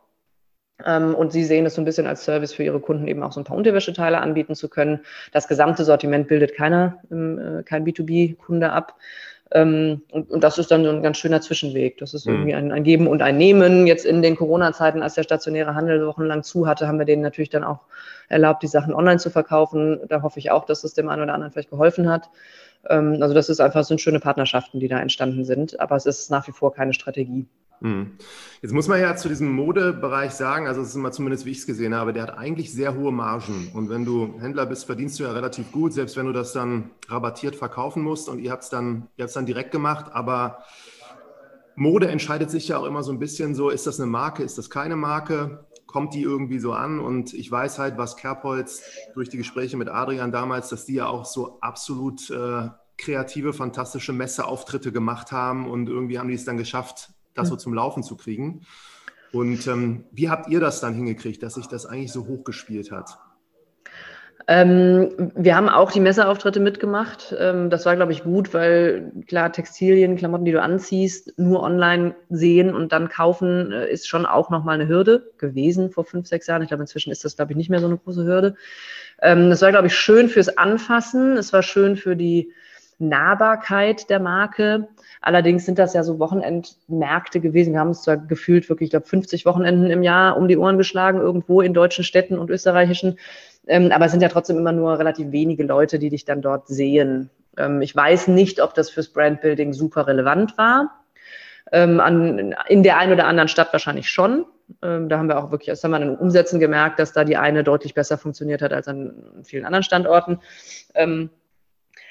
[0.87, 3.33] Ähm, und sie sehen es so ein bisschen als Service für ihre Kunden, eben auch
[3.33, 5.01] so ein paar Unterwäscheteile anbieten zu können.
[5.33, 8.97] Das gesamte Sortiment bildet keiner, ähm, äh, kein B2B-Kunde ab.
[9.53, 11.99] Ähm, und, das ist dann so ein ganz schöner Zwischenweg.
[11.99, 12.35] Das ist mhm.
[12.35, 13.87] irgendwie ein, ein, Geben und ein Nehmen.
[13.87, 17.51] Jetzt in den Corona-Zeiten, als der stationäre Handel wochenlang zu hatte, haben wir denen natürlich
[17.51, 17.81] dann auch
[18.29, 20.01] erlaubt, die Sachen online zu verkaufen.
[20.09, 22.31] Da hoffe ich auch, dass es dem einen oder anderen vielleicht geholfen hat.
[22.85, 25.81] also das ist einfach, sind schöne Partnerschaften, die da entstanden sind.
[25.81, 27.47] Aber es ist nach wie vor keine Strategie.
[27.81, 28.13] Hm.
[28.61, 31.59] Jetzt muss man ja zu diesem Modebereich sagen, also es ist immer zumindest, wie ich
[31.59, 33.71] es gesehen habe, der hat eigentlich sehr hohe Margen.
[33.73, 36.91] Und wenn du Händler bist, verdienst du ja relativ gut, selbst wenn du das dann
[37.09, 38.29] rabattiert verkaufen musst.
[38.29, 40.07] Und ihr habt es dann, dann direkt gemacht.
[40.13, 40.65] Aber
[41.75, 44.59] Mode entscheidet sich ja auch immer so ein bisschen so, ist das eine Marke, ist
[44.59, 45.65] das keine Marke?
[45.87, 47.01] Kommt die irgendwie so an?
[47.01, 48.83] Und ich weiß halt, was Kerbholz
[49.15, 54.13] durch die Gespräche mit Adrian damals, dass die ja auch so absolut äh, kreative, fantastische
[54.13, 58.17] Messeauftritte gemacht haben und irgendwie haben die es dann geschafft, das so zum Laufen zu
[58.17, 58.63] kriegen.
[59.33, 63.19] Und ähm, wie habt ihr das dann hingekriegt, dass sich das eigentlich so hochgespielt hat?
[64.49, 67.33] Ähm, wir haben auch die Messeauftritte mitgemacht.
[67.39, 72.17] Ähm, das war, glaube ich, gut, weil klar, Textilien, Klamotten, die du anziehst, nur online
[72.31, 76.49] sehen und dann kaufen, äh, ist schon auch nochmal eine Hürde gewesen vor fünf, sechs
[76.49, 76.63] Jahren.
[76.63, 78.57] Ich glaube, inzwischen ist das, glaube ich, nicht mehr so eine große Hürde.
[79.23, 81.37] Ähm, das war, glaube ich, schön fürs Anfassen.
[81.37, 82.53] Es war schön für die
[83.01, 84.89] Nahbarkeit der Marke.
[85.21, 87.73] Allerdings sind das ja so Wochenendmärkte gewesen.
[87.73, 90.79] Wir haben uns zwar gefühlt wirklich, ich glaube, 50 Wochenenden im Jahr um die Ohren
[90.79, 93.19] geschlagen, irgendwo in deutschen Städten und österreichischen.
[93.67, 96.69] Ähm, aber es sind ja trotzdem immer nur relativ wenige Leute, die dich dann dort
[96.69, 97.31] sehen.
[97.57, 101.01] Ähm, ich weiß nicht, ob das fürs Brandbuilding super relevant war.
[101.73, 104.45] Ähm, an, in der einen oder anderen Stadt wahrscheinlich schon.
[104.83, 107.37] Ähm, da haben wir auch wirklich, das haben wir den Umsätzen gemerkt, dass da die
[107.37, 110.41] eine deutlich besser funktioniert hat als an vielen anderen Standorten.
[110.95, 111.31] Ähm,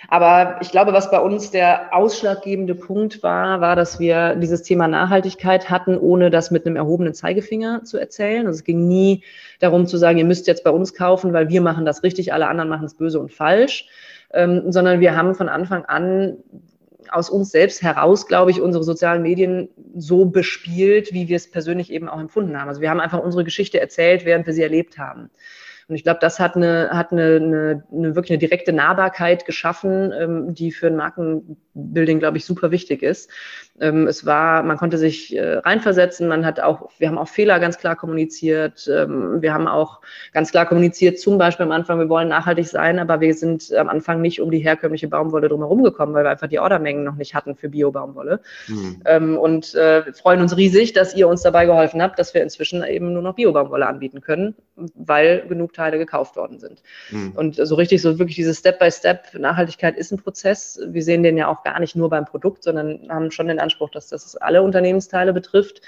[0.07, 4.88] aber ich glaube, was bei uns der ausschlaggebende Punkt war, war, dass wir dieses Thema
[4.88, 8.47] Nachhaltigkeit hatten, ohne das mit einem erhobenen Zeigefinger zu erzählen.
[8.47, 9.23] Also es ging nie
[9.59, 12.47] darum zu sagen, ihr müsst jetzt bei uns kaufen, weil wir machen das richtig, alle
[12.47, 13.88] anderen machen es böse und falsch,
[14.33, 16.38] ähm, sondern wir haben von Anfang an
[17.12, 21.91] aus uns selbst heraus, glaube ich, unsere sozialen Medien so bespielt, wie wir es persönlich
[21.91, 22.69] eben auch empfunden haben.
[22.69, 25.29] Also wir haben einfach unsere Geschichte erzählt, während wir sie erlebt haben.
[25.89, 30.13] Und ich glaube, das hat eine, hat eine, eine, eine wirklich eine direkte Nahbarkeit geschaffen,
[30.13, 33.32] ähm, die für ein Markenbuilding, glaube ich, super wichtig ist.
[33.82, 37.60] Ähm, es war, man konnte sich äh, reinversetzen, man hat auch, wir haben auch Fehler
[37.60, 38.88] ganz klar kommuniziert.
[38.88, 42.99] Ähm, wir haben auch ganz klar kommuniziert, zum Beispiel am Anfang, wir wollen nachhaltig sein,
[42.99, 46.47] aber wir sind am Anfang nicht um die herkömmliche Baumwolle drumherum gekommen, weil wir einfach
[46.47, 48.41] die Ordermengen noch nicht hatten für Bio-Baumwolle.
[48.67, 49.02] Mhm.
[49.06, 52.84] Ähm, und äh, freuen uns riesig, dass ihr uns dabei geholfen habt, dass wir inzwischen
[52.84, 56.83] eben nur noch Bio-Baumwolle anbieten können, weil genug Teile gekauft worden sind.
[57.09, 57.31] Mhm.
[57.35, 60.79] Und so richtig, so wirklich dieses Step-by-Step, Step, Nachhaltigkeit ist ein Prozess.
[60.85, 63.89] Wir sehen den ja auch gar nicht nur beim Produkt, sondern haben schon den Anspruch,
[63.89, 65.81] dass das alle Unternehmensteile betrifft.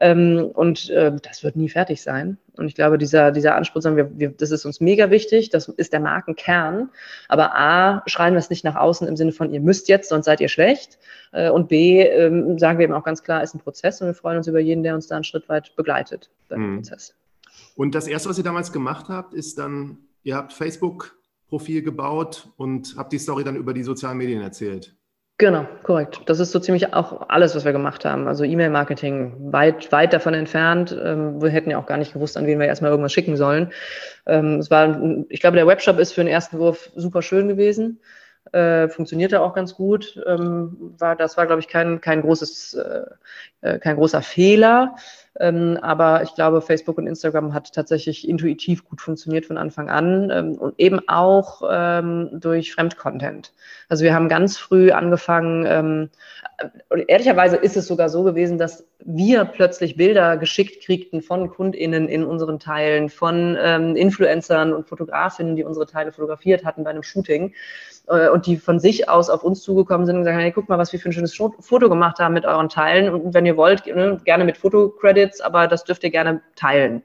[0.00, 2.38] Ähm, und äh, das wird nie fertig sein.
[2.56, 5.68] Und ich glaube, dieser, dieser Anspruch, sagen wir, wir, das ist uns mega wichtig, das
[5.68, 6.90] ist der Markenkern.
[7.28, 10.26] Aber A, schreien wir es nicht nach außen im Sinne von, ihr müsst jetzt, sonst
[10.26, 10.98] seid ihr schlecht.
[11.32, 14.14] Äh, und B, ähm, sagen wir eben auch ganz klar, ist ein Prozess und wir
[14.14, 16.76] freuen uns über jeden, der uns da einen Schritt weit begleitet beim mhm.
[16.76, 17.14] Prozess.
[17.76, 22.94] Und das Erste, was ihr damals gemacht habt, ist dann, ihr habt Facebook-Profil gebaut und
[22.96, 24.96] habt die Story dann über die sozialen Medien erzählt.
[25.40, 26.22] Genau, korrekt.
[26.26, 28.26] Das ist so ziemlich auch alles, was wir gemacht haben.
[28.26, 30.90] Also E-Mail-Marketing weit, weit davon entfernt.
[31.00, 33.72] Ähm, wir hätten ja auch gar nicht gewusst, an wen wir erstmal irgendwas schicken sollen.
[34.26, 38.00] Ähm, es war, ich glaube, der Webshop ist für den ersten Wurf super schön gewesen.
[38.50, 40.20] Äh, funktionierte auch ganz gut.
[40.26, 43.02] Ähm, war, das war, glaube ich, kein, kein, großes, äh,
[43.60, 44.96] äh kein großer Fehler.
[45.40, 50.30] Ähm, aber ich glaube, Facebook und Instagram hat tatsächlich intuitiv gut funktioniert von Anfang an
[50.30, 53.52] ähm, und eben auch ähm, durch Fremdcontent.
[53.88, 56.10] Also wir haben ganz früh angefangen, ähm,
[56.88, 62.08] und ehrlicherweise ist es sogar so gewesen, dass wir plötzlich Bilder geschickt kriegten von KundInnen
[62.08, 67.04] in unseren Teilen, von ähm, Influencern und Fotografinnen, die unsere Teile fotografiert hatten bei einem
[67.04, 67.54] Shooting
[68.08, 70.78] äh, und die von sich aus auf uns zugekommen sind und gesagt, hey, guck mal,
[70.78, 73.86] was wir für ein schönes Foto gemacht haben mit euren Teilen und wenn ihr wollt,
[73.86, 74.58] ne, gerne mit
[75.28, 77.02] Fotocredits, aber das dürft ihr gerne teilen.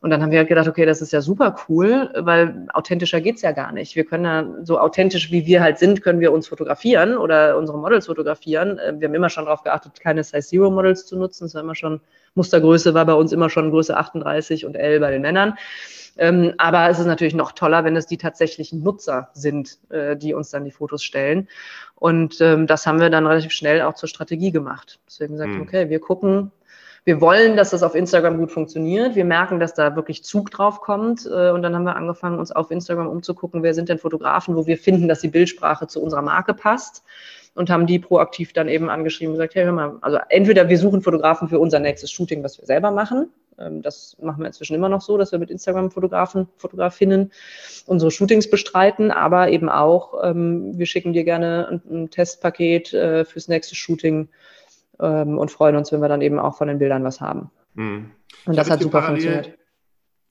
[0.00, 3.42] Und dann haben wir halt gedacht, okay, das ist ja super cool, weil authentischer geht's
[3.42, 3.96] ja gar nicht.
[3.96, 7.78] Wir können ja so authentisch, wie wir halt sind, können wir uns fotografieren oder unsere
[7.78, 8.78] Models fotografieren.
[8.78, 11.46] Äh, wir haben immer schon darauf geachtet, keine Size Zero Models zu nutzen.
[11.46, 12.00] Das war immer schon,
[12.36, 15.54] Mustergröße war bei uns immer schon Größe 38 und L bei den Männern.
[16.16, 20.32] Ähm, aber es ist natürlich noch toller, wenn es die tatsächlichen Nutzer sind, äh, die
[20.32, 21.48] uns dann die Fotos stellen.
[21.96, 25.00] Und ähm, das haben wir dann relativ schnell auch zur Strategie gemacht.
[25.08, 25.62] Deswegen gesagt, mhm.
[25.62, 26.52] okay, wir gucken,
[27.08, 29.14] wir wollen, dass das auf Instagram gut funktioniert.
[29.14, 31.24] Wir merken, dass da wirklich Zug drauf kommt.
[31.24, 34.66] Äh, und dann haben wir angefangen, uns auf Instagram umzugucken, wer sind denn Fotografen, wo
[34.66, 37.02] wir finden, dass die Bildsprache zu unserer Marke passt.
[37.54, 40.76] Und haben die proaktiv dann eben angeschrieben und gesagt, hey, hör mal, also entweder wir
[40.76, 43.30] suchen Fotografen für unser nächstes Shooting, was wir selber machen.
[43.58, 47.32] Ähm, das machen wir inzwischen immer noch so, dass wir mit Instagram-Fotografen, Fotografinnen
[47.86, 53.48] unsere Shootings bestreiten, aber eben auch, ähm, wir schicken dir gerne ein, Testpaket äh, fürs
[53.48, 54.28] nächste Shooting
[55.00, 57.50] ähm, und freuen uns, wenn wir dann eben auch von den Bildern was haben.
[57.74, 58.10] Mhm.
[58.46, 59.56] Und das hat super funktioniert.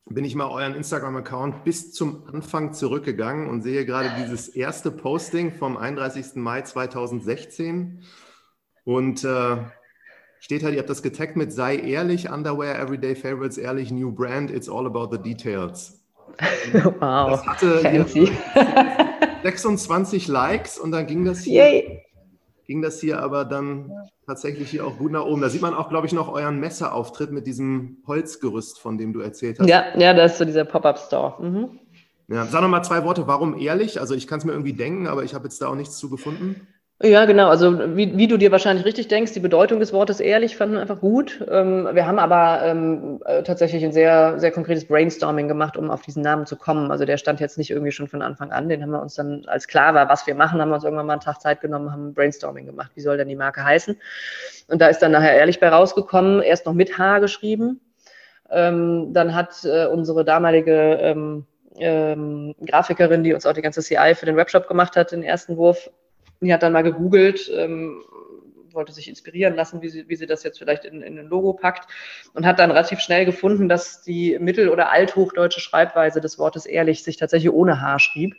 [0.10, 5.52] Bin ich mal euren Instagram-Account bis zum Anfang zurückgegangen und sehe gerade dieses erste Posting
[5.52, 6.36] vom 31.
[6.36, 8.04] Mai 2016.
[8.86, 9.58] Und äh,
[10.40, 14.50] steht halt, ihr habt das getaggt mit sei ehrlich, Underwear, Everyday Favorites, ehrlich, New Brand,
[14.50, 16.02] it's all about the details.
[16.72, 17.32] wow.
[17.32, 18.32] Das hatte Fancy.
[19.44, 21.70] 26 Likes und dann ging das hier.
[21.70, 22.07] Yay
[22.68, 23.92] ging das hier aber dann
[24.26, 25.42] tatsächlich hier auch gut nach oben.
[25.42, 29.22] Da sieht man auch, glaube ich, noch euren Messeauftritt mit diesem Holzgerüst, von dem du
[29.22, 29.68] erzählt hast.
[29.68, 31.42] Ja, ja, das ist so dieser Pop-Up-Store.
[31.42, 31.80] Mhm.
[32.28, 34.02] Ja, sag noch mal zwei Worte, warum ehrlich?
[34.02, 36.10] Also ich kann es mir irgendwie denken, aber ich habe jetzt da auch nichts zu
[36.10, 36.68] gefunden.
[37.00, 37.50] Ja, genau.
[37.50, 40.82] Also wie, wie du dir wahrscheinlich richtig denkst, die Bedeutung des Wortes ehrlich fanden wir
[40.82, 41.46] einfach gut.
[41.48, 46.02] Ähm, wir haben aber ähm, äh, tatsächlich ein sehr, sehr konkretes Brainstorming gemacht, um auf
[46.02, 46.90] diesen Namen zu kommen.
[46.90, 48.68] Also der stand jetzt nicht irgendwie schon von Anfang an.
[48.68, 51.06] Den haben wir uns dann, als klar war, was wir machen, haben wir uns irgendwann
[51.06, 52.90] mal einen Tag Zeit genommen, haben Brainstorming gemacht.
[52.96, 53.96] Wie soll denn die Marke heißen?
[54.68, 57.80] Und da ist dann nachher ehrlich bei rausgekommen, erst noch mit H geschrieben.
[58.50, 61.46] Ähm, dann hat äh, unsere damalige ähm,
[61.78, 65.58] ähm, Grafikerin, die uns auch die ganze CI für den Webshop gemacht hat, den ersten
[65.58, 65.92] Wurf
[66.42, 68.04] die hat dann mal gegoogelt, ähm,
[68.74, 71.54] wollte sich inspirieren lassen, wie sie, wie sie das jetzt vielleicht in, in ein Logo
[71.54, 71.90] packt
[72.34, 77.04] und hat dann relativ schnell gefunden, dass die mittel- oder althochdeutsche Schreibweise des Wortes ehrlich
[77.04, 78.36] sich tatsächlich ohne H schrieb.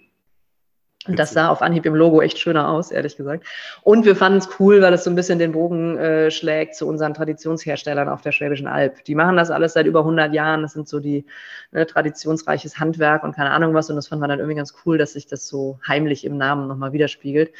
[1.09, 3.47] Und das sah auf Anhieb im Logo echt schöner aus, ehrlich gesagt.
[3.83, 6.87] Und wir fanden es cool, weil es so ein bisschen den Bogen äh, schlägt zu
[6.87, 9.05] unseren Traditionsherstellern auf der Schwäbischen Alb.
[9.05, 10.62] Die machen das alles seit über 100 Jahren.
[10.62, 11.25] Das sind so die
[11.73, 13.88] ne, traditionsreiches Handwerk und keine Ahnung was.
[13.88, 16.68] Und das fanden wir dann irgendwie ganz cool, dass sich das so heimlich im Namen
[16.68, 17.53] nochmal widerspiegelt.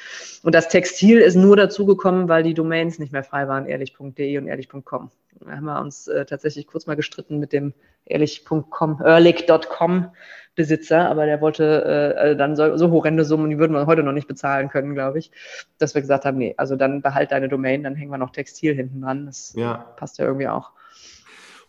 [0.43, 4.47] Und das Textil ist nur dazugekommen, weil die Domains nicht mehr frei waren, ehrlich.de und
[4.47, 5.11] ehrlich.com.
[5.41, 7.73] Da haben wir uns äh, tatsächlich kurz mal gestritten mit dem
[8.07, 10.11] ehrlich.com, ehrlich.com
[10.59, 14.13] Besitzer, aber der wollte äh, dann so, so horrende Summen, die würden wir heute noch
[14.13, 15.31] nicht bezahlen können, glaube ich,
[15.79, 18.75] dass wir gesagt haben, nee, also dann behalt deine Domain, dann hängen wir noch Textil
[18.75, 19.27] hinten dran.
[19.27, 19.87] Das ja.
[19.97, 20.73] passt ja irgendwie auch.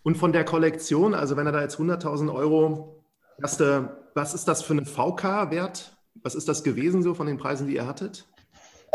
[0.01, 3.03] Und von der Kollektion, also wenn er da jetzt 100.000 Euro
[3.39, 5.95] erste, was ist das für eine VK-Wert?
[6.23, 8.25] Was ist das gewesen so von den Preisen, die ihr hattet?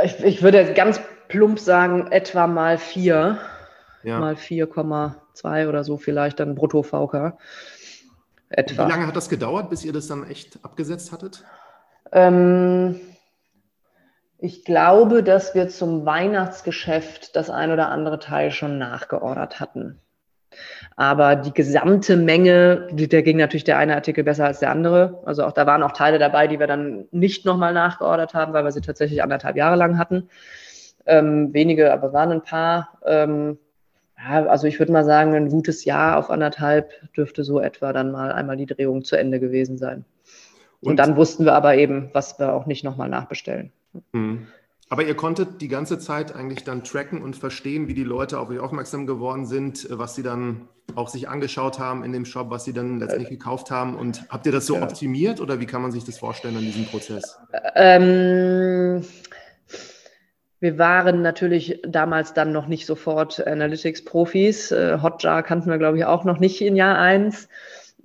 [0.02, 3.38] Ich, ich würde ganz plump sagen, etwa mal vier,
[4.02, 4.18] ja.
[4.18, 7.38] mal 4,2 oder so vielleicht dann brutto VK
[8.56, 8.86] etwa.
[8.86, 11.44] Wie lange hat das gedauert, bis ihr das dann echt abgesetzt hattet?
[12.12, 13.00] Ähm,
[14.38, 20.00] ich glaube, dass wir zum Weihnachtsgeschäft das ein oder andere Teil schon nachgeordert hatten.
[20.96, 25.22] Aber die gesamte Menge, da ging natürlich der eine Artikel besser als der andere.
[25.24, 28.64] Also auch da waren auch Teile dabei, die wir dann nicht nochmal nachgeordert haben, weil
[28.64, 30.28] wir sie tatsächlich anderthalb Jahre lang hatten.
[31.06, 32.98] Ähm, wenige, aber waren ein paar.
[33.04, 33.58] Ähm,
[34.26, 38.10] ja, also ich würde mal sagen, ein gutes Jahr auf anderthalb dürfte so etwa dann
[38.10, 40.04] mal einmal die Drehung zu Ende gewesen sein.
[40.80, 43.72] Und, Und dann wussten wir aber eben, was wir auch nicht nochmal nachbestellen.
[44.12, 44.46] Mhm.
[44.90, 48.50] Aber ihr konntet die ganze Zeit eigentlich dann tracken und verstehen, wie die Leute auf
[48.50, 52.64] euch aufmerksam geworden sind, was sie dann auch sich angeschaut haben in dem Shop, was
[52.64, 53.96] sie dann letztendlich gekauft haben.
[53.96, 54.82] Und habt ihr das so ja.
[54.82, 57.38] optimiert oder wie kann man sich das vorstellen an diesem Prozess?
[57.74, 59.02] Ähm,
[60.64, 64.72] wir waren natürlich damals dann noch nicht sofort Analytics-Profis.
[64.72, 67.50] Äh, Hotjar kannten wir, glaube ich, auch noch nicht in Jahr eins.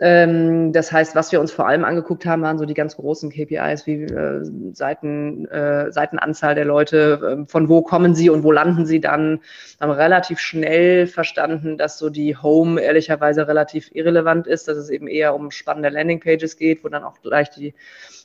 [0.01, 3.29] Ähm, das heißt, was wir uns vor allem angeguckt haben, waren so die ganz großen
[3.31, 8.53] KPIs wie äh, Seiten, äh, Seitenanzahl der Leute, äh, von wo kommen sie und wo
[8.53, 9.41] landen sie dann.
[9.81, 15.07] Haben relativ schnell verstanden, dass so die Home ehrlicherweise relativ irrelevant ist, dass es eben
[15.07, 17.73] eher um spannende Landingpages geht, wo dann auch gleich die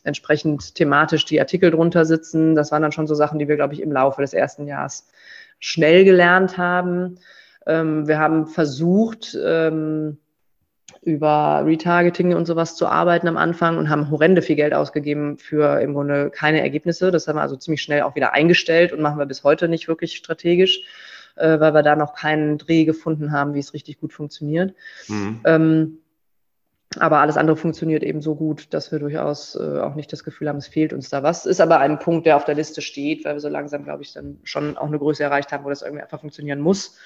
[0.05, 2.55] entsprechend thematisch die Artikel drunter sitzen.
[2.55, 5.09] Das waren dann schon so Sachen, die wir, glaube ich, im Laufe des ersten Jahres
[5.59, 7.19] schnell gelernt haben.
[7.67, 10.19] Ähm, wir haben versucht, ähm,
[11.05, 15.81] über Retargeting und sowas zu arbeiten am Anfang und haben horrende viel Geld ausgegeben für
[15.81, 17.11] im Grunde keine Ergebnisse.
[17.11, 19.87] Das haben wir also ziemlich schnell auch wieder eingestellt und machen wir bis heute nicht
[19.87, 20.81] wirklich strategisch,
[21.37, 24.75] äh, weil wir da noch keinen Dreh gefunden haben, wie es richtig gut funktioniert.
[25.09, 25.41] Mhm.
[25.45, 25.99] Ähm,
[26.99, 30.49] aber alles andere funktioniert eben so gut, dass wir durchaus äh, auch nicht das Gefühl
[30.49, 31.45] haben, es fehlt uns da was.
[31.45, 34.13] Ist aber ein Punkt, der auf der Liste steht, weil wir so langsam, glaube ich,
[34.13, 36.97] dann schon auch eine Größe erreicht haben, wo das irgendwie einfach funktionieren muss.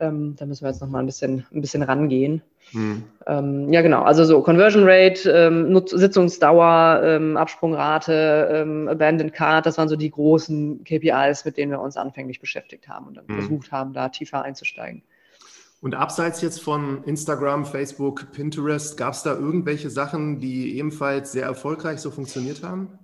[0.00, 2.42] Ähm, da müssen wir jetzt nochmal ein bisschen, ein bisschen rangehen.
[2.72, 3.04] Mhm.
[3.26, 4.02] Ähm, ja, genau.
[4.02, 10.10] Also so Conversion Rate, ähm, Sitzungsdauer, ähm, Absprungrate, ähm, Abandoned Card, das waren so die
[10.10, 13.40] großen KPIs, mit denen wir uns anfänglich beschäftigt haben und dann mhm.
[13.40, 15.02] versucht haben, da tiefer einzusteigen.
[15.80, 21.44] Und abseits jetzt von Instagram, Facebook, Pinterest, gab es da irgendwelche Sachen, die ebenfalls sehr
[21.44, 22.98] erfolgreich so funktioniert haben?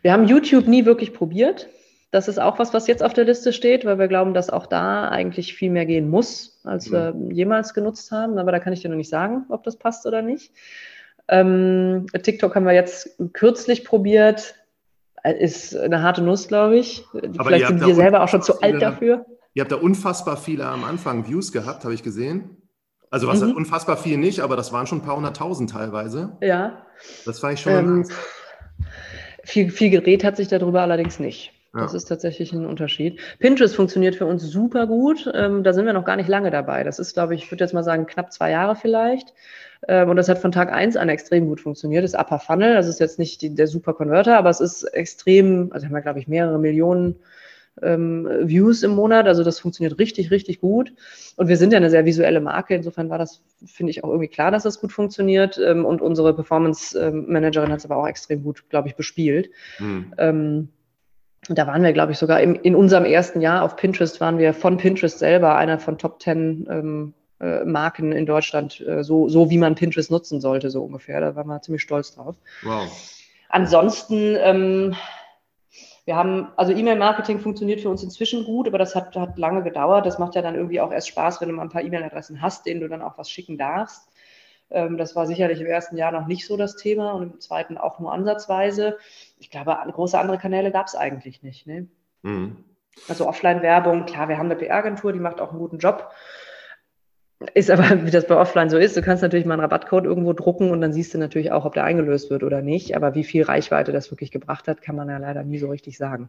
[0.00, 1.68] Wir haben YouTube nie wirklich probiert.
[2.10, 4.66] Das ist auch was, was jetzt auf der Liste steht, weil wir glauben, dass auch
[4.66, 6.92] da eigentlich viel mehr gehen muss, als mhm.
[6.92, 8.38] wir jemals genutzt haben.
[8.38, 10.52] Aber da kann ich dir noch nicht sagen, ob das passt oder nicht.
[11.28, 14.54] Ähm, TikTok haben wir jetzt kürzlich probiert.
[15.22, 17.04] Äh, ist eine harte Nuss, glaube ich.
[17.12, 19.26] Aber Vielleicht sind wir selber auch schon zu alt dafür.
[19.54, 22.56] Ihr habt da unfassbar viele am Anfang Views gehabt, habe ich gesehen.
[23.10, 23.52] Also was mhm.
[23.52, 26.36] unfassbar viel nicht, aber das waren schon ein paar hunderttausend teilweise.
[26.40, 26.86] Ja.
[27.24, 27.72] Das fand ich schon.
[27.72, 28.08] Ähm,
[29.44, 31.52] viel, viel gedreht hat sich darüber allerdings nicht.
[31.74, 31.82] Ja.
[31.82, 33.20] Das ist tatsächlich ein Unterschied.
[33.38, 35.30] Pinterest funktioniert für uns super gut.
[35.34, 36.82] Ähm, da sind wir noch gar nicht lange dabei.
[36.82, 39.34] Das ist, glaube ich, ich würde jetzt mal sagen, knapp zwei Jahre vielleicht.
[39.86, 42.04] Ähm, und das hat von Tag eins an extrem gut funktioniert.
[42.04, 45.70] Das Upper Funnel, das ist jetzt nicht die, der Super Converter, aber es ist extrem,
[45.72, 47.16] also haben wir, glaube ich, mehrere Millionen
[47.82, 49.26] ähm, Views im Monat.
[49.26, 50.94] Also das funktioniert richtig, richtig gut.
[51.36, 52.74] Und wir sind ja eine sehr visuelle Marke.
[52.76, 55.60] Insofern war das, finde ich, auch irgendwie klar, dass das gut funktioniert.
[55.62, 59.50] Ähm, und unsere Performance ähm, Managerin hat es aber auch extrem gut, glaube ich, bespielt.
[59.78, 60.70] Mhm.
[61.48, 64.38] Ähm, da waren wir, glaube ich, sogar im, in unserem ersten Jahr auf Pinterest waren
[64.38, 69.28] wir von Pinterest selber einer von Top 10 ähm, äh, Marken in Deutschland, äh, so,
[69.28, 71.20] so wie man Pinterest nutzen sollte, so ungefähr.
[71.20, 72.36] Da waren wir ziemlich stolz drauf.
[72.62, 72.88] Wow.
[73.48, 74.96] Ansonsten, ähm,
[76.04, 80.06] wir haben, also E-Mail-Marketing funktioniert für uns inzwischen gut, aber das hat, hat lange gedauert.
[80.06, 82.66] Das macht ja dann irgendwie auch erst Spaß, wenn du mal ein paar E-Mail-Adressen hast,
[82.66, 84.07] denen du dann auch was schicken darfst.
[84.70, 87.78] Ähm, das war sicherlich im ersten Jahr noch nicht so das Thema und im zweiten
[87.78, 88.98] auch nur ansatzweise.
[89.38, 91.66] Ich glaube, große andere Kanäle gab es eigentlich nicht.
[91.66, 91.88] Ne?
[92.22, 92.64] Mhm.
[93.08, 96.10] Also Offline-Werbung, klar, wir haben eine PR-Agentur, die macht auch einen guten Job.
[97.54, 100.32] Ist aber, wie das bei Offline so ist, du kannst natürlich mal einen Rabattcode irgendwo
[100.32, 102.96] drucken und dann siehst du natürlich auch, ob der eingelöst wird oder nicht.
[102.96, 105.96] Aber wie viel Reichweite das wirklich gebracht hat, kann man ja leider nie so richtig
[105.98, 106.28] sagen.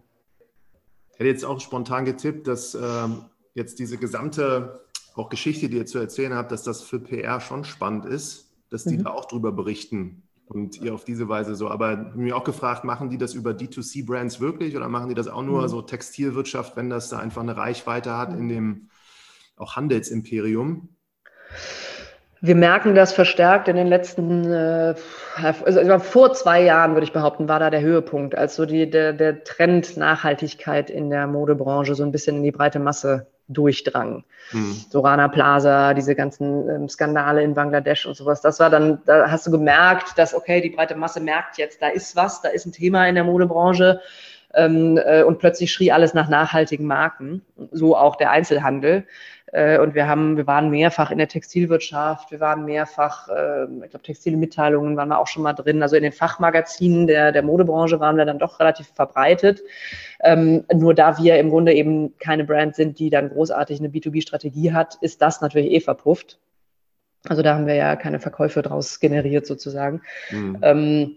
[1.14, 3.26] Ich hätte jetzt auch spontan getippt, dass ähm,
[3.56, 4.82] jetzt diese gesamte
[5.16, 8.84] auch Geschichte, die ihr zu erzählen habt, dass das für PR schon spannend ist, dass
[8.84, 9.04] die mhm.
[9.04, 11.70] da auch drüber berichten und ihr auf diese Weise so.
[11.70, 15.44] Aber mir auch gefragt, machen die das über D2C-Brands wirklich oder machen die das auch
[15.44, 15.68] nur mhm.
[15.68, 18.90] so Textilwirtschaft, wenn das da einfach eine Reichweite hat in dem
[19.58, 20.90] auch Handelsimperium?
[22.42, 24.96] Wir merken das verstärkt in den letzten, äh,
[25.36, 29.12] also vor zwei Jahren, würde ich behaupten, war da der Höhepunkt, als so die, der,
[29.12, 34.24] der Trend Nachhaltigkeit in der Modebranche so ein bisschen in die breite Masse durchdrang.
[34.52, 34.82] Mhm.
[34.90, 38.42] So Rana Plaza, diese ganzen ähm, Skandale in Bangladesch und sowas.
[38.42, 41.90] Das war dann, da hast du gemerkt, dass, okay, die breite Masse merkt jetzt, da
[41.90, 44.00] ist was, da ist ein Thema in der Modebranche.
[44.54, 47.44] Ähm, äh, und plötzlich schrie alles nach nachhaltigen Marken.
[47.72, 49.06] So auch der Einzelhandel.
[49.52, 53.90] Äh, und wir haben, wir waren mehrfach in der Textilwirtschaft, wir waren mehrfach, äh, ich
[53.90, 55.82] glaube, Textilmitteilungen waren wir auch schon mal drin.
[55.82, 59.62] Also in den Fachmagazinen der, der Modebranche waren wir dann doch relativ verbreitet.
[60.22, 64.74] Ähm, nur da wir im Grunde eben keine Brand sind, die dann großartig eine B2B-Strategie
[64.74, 66.40] hat, ist das natürlich eh verpufft.
[67.28, 70.02] Also da haben wir ja keine Verkäufe draus generiert sozusagen.
[70.32, 70.58] Mhm.
[70.62, 71.16] Ähm,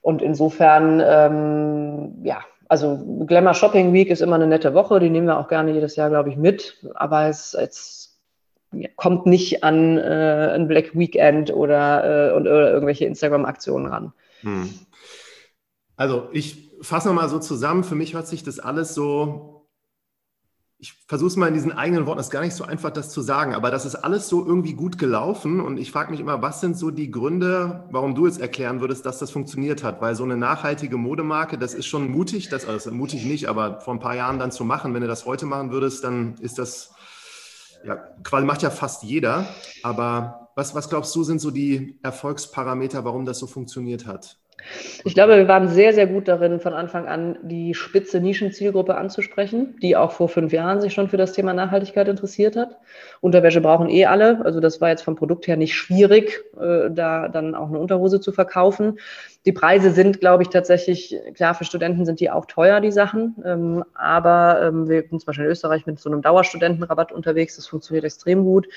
[0.00, 5.26] und insofern, ähm, ja, also Glamour Shopping Week ist immer eine nette Woche, die nehmen
[5.26, 6.82] wir auch gerne jedes Jahr, glaube ich, mit.
[6.94, 8.18] Aber es, es
[8.96, 14.12] kommt nicht an äh, ein Black Weekend oder, äh, und, oder irgendwelche Instagram-Aktionen ran.
[14.42, 14.70] Hm.
[15.98, 17.84] Also ich fasse nochmal so zusammen.
[17.84, 19.58] Für mich hört sich das alles so
[20.80, 23.10] ich versuche es mal in diesen eigenen Worten, es ist gar nicht so einfach, das
[23.10, 26.40] zu sagen, aber das ist alles so irgendwie gut gelaufen und ich frage mich immer,
[26.40, 30.00] was sind so die Gründe, warum du jetzt erklären würdest, dass das funktioniert hat?
[30.00, 33.92] Weil so eine nachhaltige Modemarke, das ist schon mutig, das, also mutig nicht, aber vor
[33.92, 36.94] ein paar Jahren dann zu machen, wenn du das heute machen würdest, dann ist das
[37.84, 39.48] ja, quasi macht ja fast jeder,
[39.82, 44.38] aber was, was glaubst du, sind so die Erfolgsparameter, warum das so funktioniert hat?
[45.04, 49.76] Ich glaube, wir waren sehr, sehr gut darin, von Anfang an die spitze Nischenzielgruppe anzusprechen,
[49.80, 52.76] die auch vor fünf Jahren sich schon für das Thema Nachhaltigkeit interessiert hat.
[53.20, 54.44] Unterwäsche brauchen eh alle.
[54.44, 58.20] Also das war jetzt vom Produkt her nicht schwierig, äh, da dann auch eine Unterhose
[58.20, 58.98] zu verkaufen.
[59.46, 63.36] Die Preise sind, glaube ich, tatsächlich, klar, für Studenten sind die auch teuer, die Sachen.
[63.44, 67.56] Ähm, aber ähm, wir sind zum Beispiel in Österreich mit so einem Dauerstudentenrabatt unterwegs.
[67.56, 68.68] Das funktioniert extrem gut.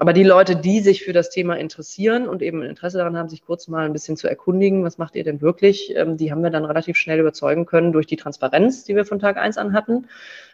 [0.00, 3.44] Aber die Leute, die sich für das Thema interessieren und eben Interesse daran haben, sich
[3.44, 6.50] kurz mal ein bisschen zu erkundigen, was macht ihr denn wirklich, ähm, die haben wir
[6.50, 10.06] dann relativ schnell überzeugen können durch die Transparenz, die wir von Tag eins an hatten.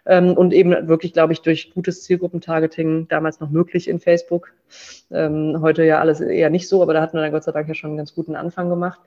[0.06, 4.52] Ähm, und eben wirklich, glaube ich, durch gutes Zielgruppentargeting, damals noch möglich in Facebook.
[5.10, 7.68] Ähm, heute ja alles eher nicht so, aber da hatten wir dann Gott sei Dank
[7.68, 9.00] ja schon einen ganz guten Anfang gemacht.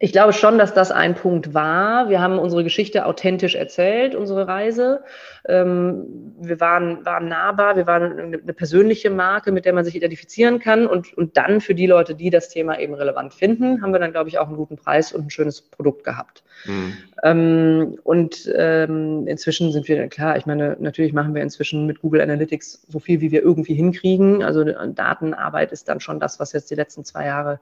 [0.00, 2.08] Ich glaube schon, dass das ein Punkt war.
[2.08, 5.02] Wir haben unsere Geschichte authentisch erzählt, unsere Reise.
[5.44, 10.60] Ähm, wir waren, waren nahbar, wir waren eine, persönliche Marke, mit der man sich identifizieren
[10.60, 10.86] kann.
[10.86, 14.12] Und, und dann für die Leute, die das Thema eben relevant finden, haben wir dann,
[14.12, 16.44] glaube ich, auch einen guten Preis und ein schönes Produkt gehabt.
[16.64, 16.92] Mhm.
[17.24, 22.20] Ähm, und ähm, inzwischen sind wir, klar, ich meine, natürlich machen wir inzwischen mit Google
[22.20, 24.44] Analytics so viel, wie wir irgendwie hinkriegen.
[24.44, 27.58] Also Datenarbeit ist dann schon das, was jetzt die letzten zwei Jahre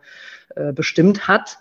[0.54, 1.58] äh, bestimmt hat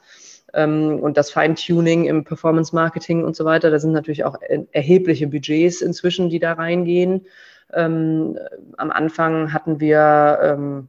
[0.54, 3.72] und das Feintuning im Performance-Marketing und so weiter.
[3.72, 4.38] Da sind natürlich auch
[4.72, 7.26] erhebliche Budgets inzwischen, die da reingehen.
[7.74, 8.38] Ähm,
[8.78, 10.88] am Anfang hatten wir ähm,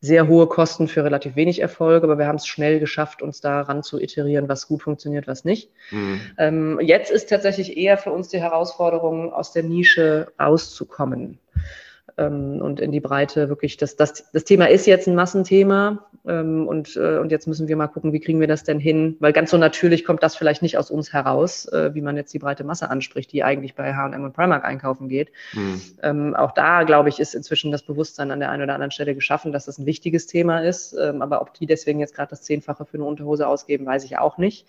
[0.00, 3.84] sehr hohe Kosten für relativ wenig Erfolg, aber wir haben es schnell geschafft, uns daran
[3.84, 5.70] zu iterieren, was gut funktioniert, was nicht.
[5.92, 6.20] Mhm.
[6.38, 11.72] Ähm, jetzt ist tatsächlich eher für uns die Herausforderung, aus der Nische rauszukommen ähm,
[12.16, 16.96] und in die Breite wirklich, das, das, das Thema ist jetzt ein Massenthema ähm, und,
[16.96, 19.50] äh, und jetzt müssen wir mal gucken, wie kriegen wir das denn hin, weil ganz
[19.50, 22.64] so natürlich kommt das vielleicht nicht aus uns heraus, äh, wie man jetzt die breite
[22.64, 25.32] Masse anspricht, die eigentlich bei H&M und Primark einkaufen geht.
[25.52, 25.80] Mhm.
[26.02, 29.14] Ähm, auch da, glaube ich, ist inzwischen das Bewusstsein an der einen oder anderen Stelle
[29.14, 32.42] geschaffen, dass das ein wichtiges Thema ist, ähm, aber ob die deswegen jetzt gerade das
[32.42, 34.66] Zehnfache für eine Unterhose ausgeben, weiß ich auch nicht.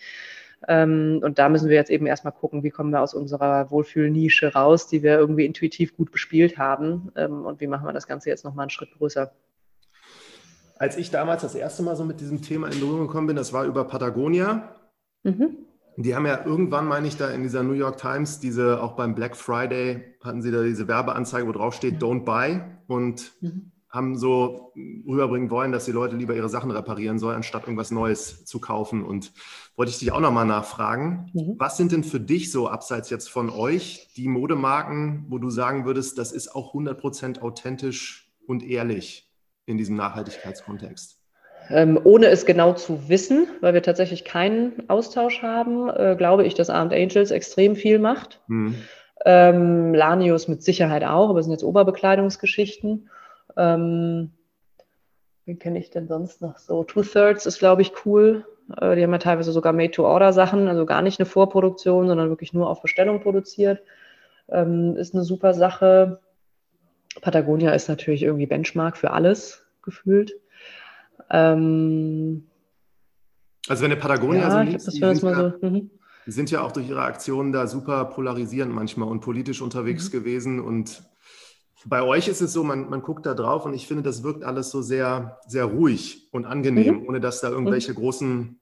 [0.68, 4.53] Ähm, und da müssen wir jetzt eben erstmal gucken, wie kommen wir aus unserer Wohlfühlnische
[4.53, 7.11] raus, die wir irgendwie intuitiv gut bespielt haben.
[7.16, 9.32] Ähm, und wie machen wir das Ganze jetzt nochmal einen Schritt größer.
[10.78, 13.53] Als ich damals das erste Mal so mit diesem Thema in Berührung gekommen bin, das
[13.53, 14.76] war über Patagonia.
[15.24, 15.57] Mhm.
[15.95, 19.14] Die haben ja irgendwann, meine ich, da in dieser New York Times, diese, auch beim
[19.14, 22.61] Black Friday, hatten sie da diese Werbeanzeige, wo drauf steht, don't buy.
[22.88, 27.64] Und mhm haben so rüberbringen wollen, dass die Leute lieber ihre Sachen reparieren sollen, anstatt
[27.64, 29.06] irgendwas Neues zu kaufen.
[29.06, 29.32] Und
[29.76, 31.56] wollte ich dich auch nochmal nachfragen, mhm.
[31.60, 35.86] was sind denn für dich so, abseits jetzt von euch, die Modemarken, wo du sagen
[35.86, 39.30] würdest, das ist auch 100% authentisch und ehrlich
[39.68, 41.20] in diesem Nachhaltigkeitskontext?
[41.70, 46.56] Ähm, ohne es genau zu wissen, weil wir tatsächlich keinen Austausch haben, äh, glaube ich,
[46.56, 48.41] dass Armed Angels extrem viel macht.
[48.48, 48.76] Mhm.
[49.24, 53.10] Ähm, Lanius mit Sicherheit auch, aber es sind jetzt Oberbekleidungsgeschichten.
[53.58, 54.32] Ähm,
[55.45, 56.84] wen kenne ich denn sonst noch so?
[56.84, 58.45] Two-Thirds ist, glaube ich, cool.
[58.78, 62.70] Äh, die haben ja teilweise sogar Made-to-Order-Sachen, also gar nicht eine Vorproduktion, sondern wirklich nur
[62.70, 63.82] auf Bestellung produziert.
[64.49, 66.20] Ähm, ist eine super Sache.
[67.22, 70.34] Patagonia ist natürlich irgendwie Benchmark für alles gefühlt.
[71.30, 72.47] Ähm,
[73.68, 75.89] also wenn der Patagonia ja, so liest, die, sind ja, so, mhm.
[76.26, 80.18] die sind ja auch durch ihre Aktionen da super polarisierend manchmal und politisch unterwegs mhm.
[80.18, 81.04] gewesen und
[81.86, 84.44] bei euch ist es so, man, man guckt da drauf und ich finde, das wirkt
[84.44, 87.08] alles so sehr, sehr ruhig und angenehm, mhm.
[87.08, 87.96] ohne dass da irgendwelche mhm.
[87.96, 88.60] großen.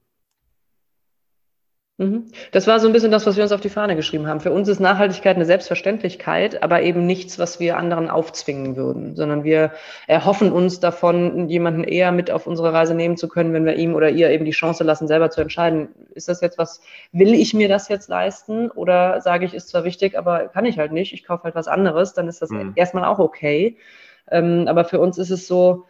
[2.51, 4.39] Das war so ein bisschen das, was wir uns auf die Fahne geschrieben haben.
[4.39, 9.43] Für uns ist Nachhaltigkeit eine Selbstverständlichkeit, aber eben nichts, was wir anderen aufzwingen würden, sondern
[9.43, 9.71] wir
[10.07, 13.93] erhoffen uns davon, jemanden eher mit auf unsere Reise nehmen zu können, wenn wir ihm
[13.93, 16.81] oder ihr eben die Chance lassen, selber zu entscheiden, ist das jetzt was,
[17.11, 20.79] will ich mir das jetzt leisten oder sage ich, ist zwar wichtig, aber kann ich
[20.79, 22.73] halt nicht, ich kaufe halt was anderes, dann ist das mhm.
[22.75, 23.77] erstmal auch okay.
[24.29, 25.85] Ähm, aber für uns ist es so,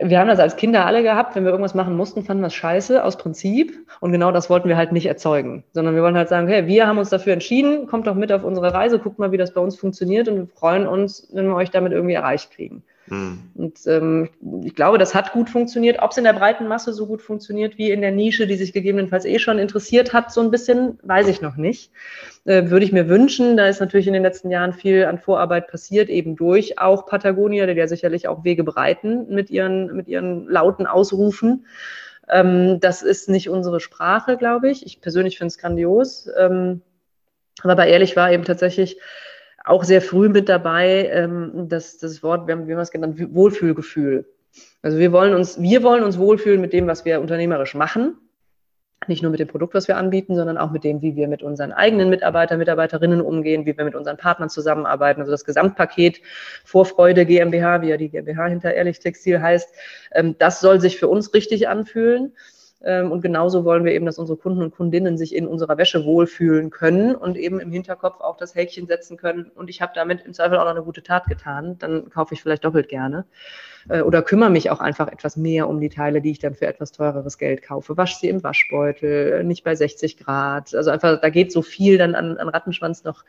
[0.00, 2.54] wir haben das als Kinder alle gehabt, wenn wir irgendwas machen mussten, fanden wir es
[2.54, 3.86] scheiße aus Prinzip.
[4.00, 6.86] Und genau das wollten wir halt nicht erzeugen, sondern wir wollen halt sagen, hey, wir
[6.86, 9.60] haben uns dafür entschieden, kommt doch mit auf unsere Reise, guckt mal, wie das bei
[9.60, 12.82] uns funktioniert und wir freuen uns, wenn wir euch damit irgendwie erreicht kriegen.
[13.06, 13.50] Mhm.
[13.54, 14.30] Und ähm,
[14.64, 15.98] ich glaube, das hat gut funktioniert.
[16.00, 18.72] Ob es in der breiten Masse so gut funktioniert wie in der Nische, die sich
[18.72, 21.90] gegebenenfalls eh schon interessiert hat, so ein bisschen, weiß ich noch nicht.
[22.44, 23.56] Äh, würde ich mir wünschen.
[23.56, 27.66] Da ist natürlich in den letzten Jahren viel an Vorarbeit passiert, eben durch auch Patagonia,
[27.66, 31.66] die ja sicherlich auch Wege breiten mit ihren, mit ihren lauten Ausrufen.
[32.28, 34.86] Ähm, das ist nicht unsere Sprache, glaube ich.
[34.86, 36.28] Ich persönlich finde es grandios.
[36.38, 36.80] Ähm,
[37.62, 38.98] aber ehrlich war eben tatsächlich,
[39.64, 42.90] auch sehr früh mit dabei, ähm, das, das Wort, wir haben, wie haben wir es
[42.90, 44.26] genannt, Wohlfühlgefühl.
[44.82, 48.18] Also wir wollen uns, wir wollen uns wohlfühlen mit dem, was wir unternehmerisch machen.
[49.06, 51.42] Nicht nur mit dem Produkt, was wir anbieten, sondern auch mit dem, wie wir mit
[51.42, 55.20] unseren eigenen Mitarbeitern, Mitarbeiterinnen umgehen, wie wir mit unseren Partnern zusammenarbeiten.
[55.20, 56.20] Also das Gesamtpaket
[56.64, 59.74] Vorfreude GmbH, wie ja die GmbH hinter Ehrlich Textil heißt,
[60.12, 62.32] ähm, das soll sich für uns richtig anfühlen.
[62.84, 66.04] Ähm, und genauso wollen wir eben, dass unsere Kunden und Kundinnen sich in unserer Wäsche
[66.04, 69.50] wohlfühlen können und eben im Hinterkopf auch das Häkchen setzen können.
[69.54, 71.76] Und ich habe damit im Zweifel auch noch eine gute Tat getan.
[71.78, 73.24] Dann kaufe ich vielleicht doppelt gerne.
[73.88, 76.66] Äh, oder kümmere mich auch einfach etwas mehr um die Teile, die ich dann für
[76.66, 77.96] etwas teureres Geld kaufe.
[77.96, 80.74] Wasch sie im Waschbeutel, nicht bei 60 Grad.
[80.74, 83.24] Also einfach, da geht so viel dann an, an Rattenschwanz noch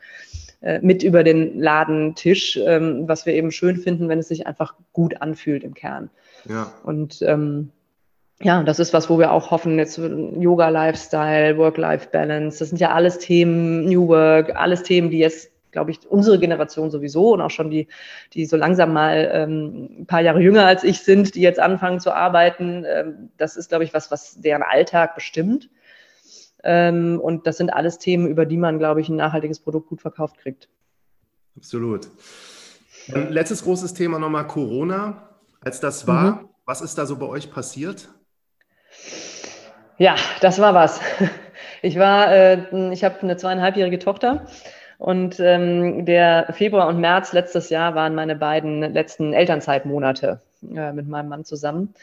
[0.60, 4.74] äh, mit über den Ladentisch, ähm, was wir eben schön finden, wenn es sich einfach
[4.92, 6.10] gut anfühlt im Kern.
[6.46, 6.72] Ja.
[6.84, 7.70] Und ähm,
[8.42, 12.90] ja, das ist was, wo wir auch hoffen, jetzt Yoga, Lifestyle, Work-Life-Balance, das sind ja
[12.92, 17.50] alles Themen, New Work, alles Themen, die jetzt, glaube ich, unsere Generation sowieso und auch
[17.50, 17.88] schon die,
[18.34, 21.98] die so langsam mal ähm, ein paar Jahre jünger als ich sind, die jetzt anfangen
[21.98, 25.70] zu arbeiten, ähm, das ist, glaube ich, was, was deren Alltag bestimmt.
[26.62, 30.02] Ähm, und das sind alles Themen, über die man, glaube ich, ein nachhaltiges Produkt gut
[30.02, 30.68] verkauft kriegt.
[31.56, 32.08] Absolut.
[33.06, 35.30] Letztes großes Thema nochmal Corona.
[35.60, 36.48] Als das war, mhm.
[36.64, 38.08] was ist da so bei euch passiert?
[39.98, 41.00] Ja, das war was.
[41.82, 44.46] Ich war, äh, ich habe eine zweieinhalbjährige Tochter
[44.98, 50.40] und ähm, der Februar und März letztes Jahr waren meine beiden letzten Elternzeitmonate
[50.74, 51.94] äh, mit meinem Mann zusammen.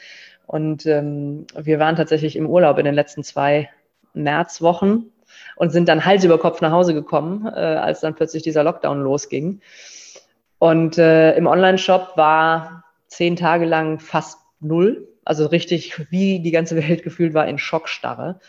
[0.46, 3.70] Und ähm, wir waren tatsächlich im Urlaub in den letzten zwei
[4.14, 5.12] Märzwochen
[5.56, 9.02] und sind dann Hals über Kopf nach Hause gekommen, äh, als dann plötzlich dieser Lockdown
[9.02, 9.62] losging.
[10.60, 16.76] Und äh, im Online-Shop war zehn Tage lang fast null also richtig, wie die ganze
[16.76, 18.39] Welt gefühlt war, in Schockstarre.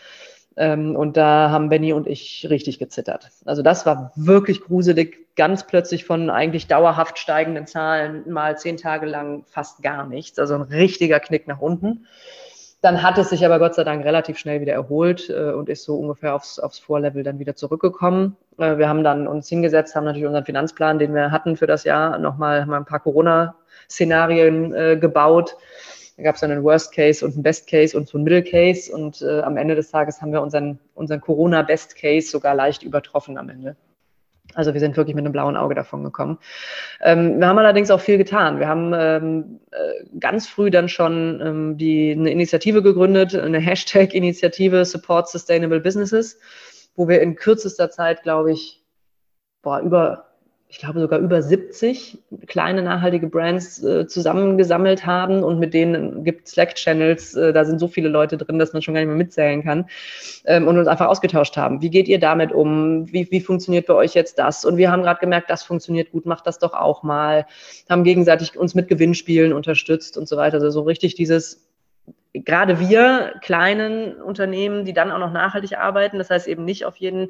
[0.57, 3.29] Ähm, und da haben Benny und ich richtig gezittert.
[3.43, 9.05] Also das war wirklich gruselig, ganz plötzlich von eigentlich dauerhaft steigenden Zahlen mal zehn Tage
[9.05, 10.39] lang fast gar nichts.
[10.39, 12.05] Also ein richtiger Knick nach unten.
[12.81, 15.83] Dann hat es sich aber Gott sei Dank relativ schnell wieder erholt äh, und ist
[15.83, 18.37] so ungefähr aufs, aufs Vorlevel dann wieder zurückgekommen.
[18.57, 21.83] Äh, wir haben dann uns hingesetzt, haben natürlich unseren Finanzplan, den wir hatten für das
[21.83, 25.57] Jahr, nochmal mal ein paar Corona-Szenarien äh, gebaut
[26.17, 28.43] da gab es dann einen Worst Case und einen Best Case und so einen Middle
[28.43, 28.91] Case.
[28.91, 33.37] Und äh, am Ende des Tages haben wir unseren, unseren Corona-Best Case sogar leicht übertroffen
[33.37, 33.75] am Ende.
[34.53, 36.37] Also wir sind wirklich mit einem blauen Auge davon gekommen.
[37.01, 38.59] Ähm, wir haben allerdings auch viel getan.
[38.59, 44.85] Wir haben ähm, äh, ganz früh dann schon ähm, die, eine Initiative gegründet, eine Hashtag-Initiative
[44.85, 46.39] Support Sustainable Businesses,
[46.95, 48.83] wo wir in kürzester Zeit, glaube ich,
[49.61, 50.24] boah, über
[50.75, 52.17] ich glaube sogar über 70
[52.47, 57.87] kleine nachhaltige Brands äh, zusammengesammelt haben und mit denen gibt Slack-Channels, äh, da sind so
[57.87, 59.85] viele Leute drin, dass man schon gar nicht mehr mitzählen kann
[60.43, 61.81] ähm, und uns einfach ausgetauscht haben.
[61.81, 63.09] Wie geht ihr damit um?
[63.13, 64.65] Wie, wie funktioniert bei euch jetzt das?
[64.65, 67.45] Und wir haben gerade gemerkt, das funktioniert gut, macht das doch auch mal.
[67.89, 70.55] Haben gegenseitig uns mit Gewinnspielen unterstützt und so weiter.
[70.55, 71.65] Also so richtig dieses
[72.33, 76.97] gerade wir kleinen Unternehmen, die dann auch noch nachhaltig arbeiten, das heißt eben nicht auf
[76.97, 77.29] jeden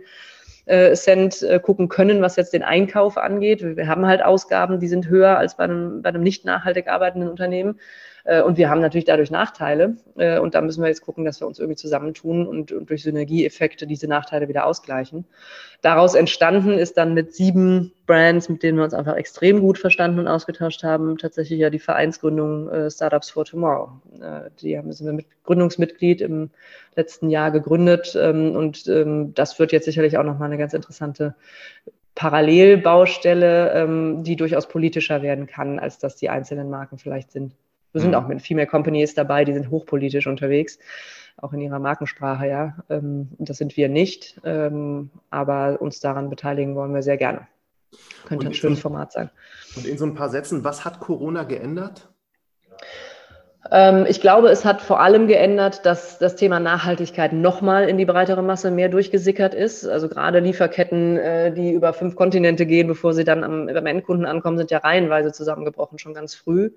[0.96, 3.62] Cent äh, gucken können, was jetzt den Einkauf angeht.
[3.64, 7.30] Wir haben halt Ausgaben, die sind höher als bei einem, bei einem nicht nachhaltig arbeitenden
[7.30, 7.80] Unternehmen.
[8.26, 9.96] Äh, und wir haben natürlich dadurch Nachteile.
[10.18, 13.04] Äh, und da müssen wir jetzt gucken, dass wir uns irgendwie zusammentun und, und durch
[13.04, 15.26] Synergieeffekte diese Nachteile wieder ausgleichen.
[15.82, 20.20] Daraus entstanden ist dann mit sieben Brands, mit denen wir uns einfach extrem gut verstanden
[20.20, 23.90] und ausgetauscht haben, tatsächlich ja die Vereinsgründung äh, Startups for Tomorrow.
[24.62, 26.50] Die haben, sind wir mit Gründungsmitglied im
[26.96, 31.36] letzten Jahr gegründet ähm, und ähm, das wird jetzt sicherlich auch nochmal eine ganz interessante
[32.16, 37.54] Parallelbaustelle, ähm, die durchaus politischer werden kann, als dass die einzelnen Marken vielleicht sind.
[37.96, 38.18] Wir sind mhm.
[38.18, 40.80] auch mit Female Companies dabei, die sind hochpolitisch unterwegs,
[41.38, 42.76] auch in ihrer Markensprache, ja.
[42.90, 47.48] Ähm, das sind wir nicht, ähm, aber uns daran beteiligen wollen wir sehr gerne.
[48.26, 49.30] Könnte ein schönes Format sein.
[49.78, 52.10] Und in so ein paar Sätzen, was hat Corona geändert?
[53.72, 58.06] Ähm, ich glaube, es hat vor allem geändert, dass das Thema Nachhaltigkeit nochmal in die
[58.06, 59.88] breitere Masse mehr durchgesickert ist.
[59.88, 64.26] Also gerade Lieferketten, äh, die über fünf Kontinente gehen, bevor sie dann am, beim Endkunden
[64.26, 66.72] ankommen, sind ja reihenweise zusammengebrochen, schon ganz früh.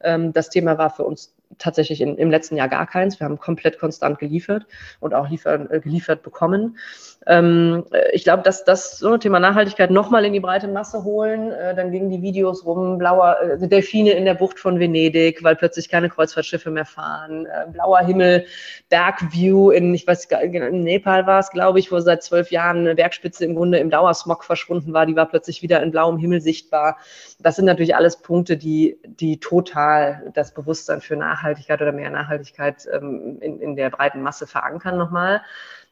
[0.00, 3.18] Ähm, das Thema war für uns tatsächlich in, im letzten Jahr gar keins.
[3.18, 4.66] Wir haben komplett konstant geliefert
[5.00, 6.78] und auch liefern, äh, geliefert bekommen.
[7.26, 11.04] Ähm, äh, ich glaube, dass das so ein Thema Nachhaltigkeit nochmal in die breite Masse
[11.04, 11.52] holen.
[11.52, 15.56] Äh, dann gingen die Videos rum, blauer äh, Delfine in der Bucht von Venedig, weil
[15.56, 18.44] plötzlich keine Kreuzfahrtschiffe mehr fahren, äh, blauer Himmel,
[18.88, 22.78] Bergview in, ich weiß gar in Nepal war es, glaube ich, wo seit zwölf Jahren
[22.78, 25.06] eine Bergspitze im Grunde im Dauersmog verschwunden war.
[25.06, 26.98] Die war plötzlich wieder in blauem Himmel sichtbar.
[27.40, 32.10] Das sind natürlich alles Punkte, die, die total das Bewusstsein für Nachhaltigkeit Nachhaltigkeit oder mehr
[32.10, 35.42] Nachhaltigkeit ähm, in, in der breiten Masse verankern nochmal.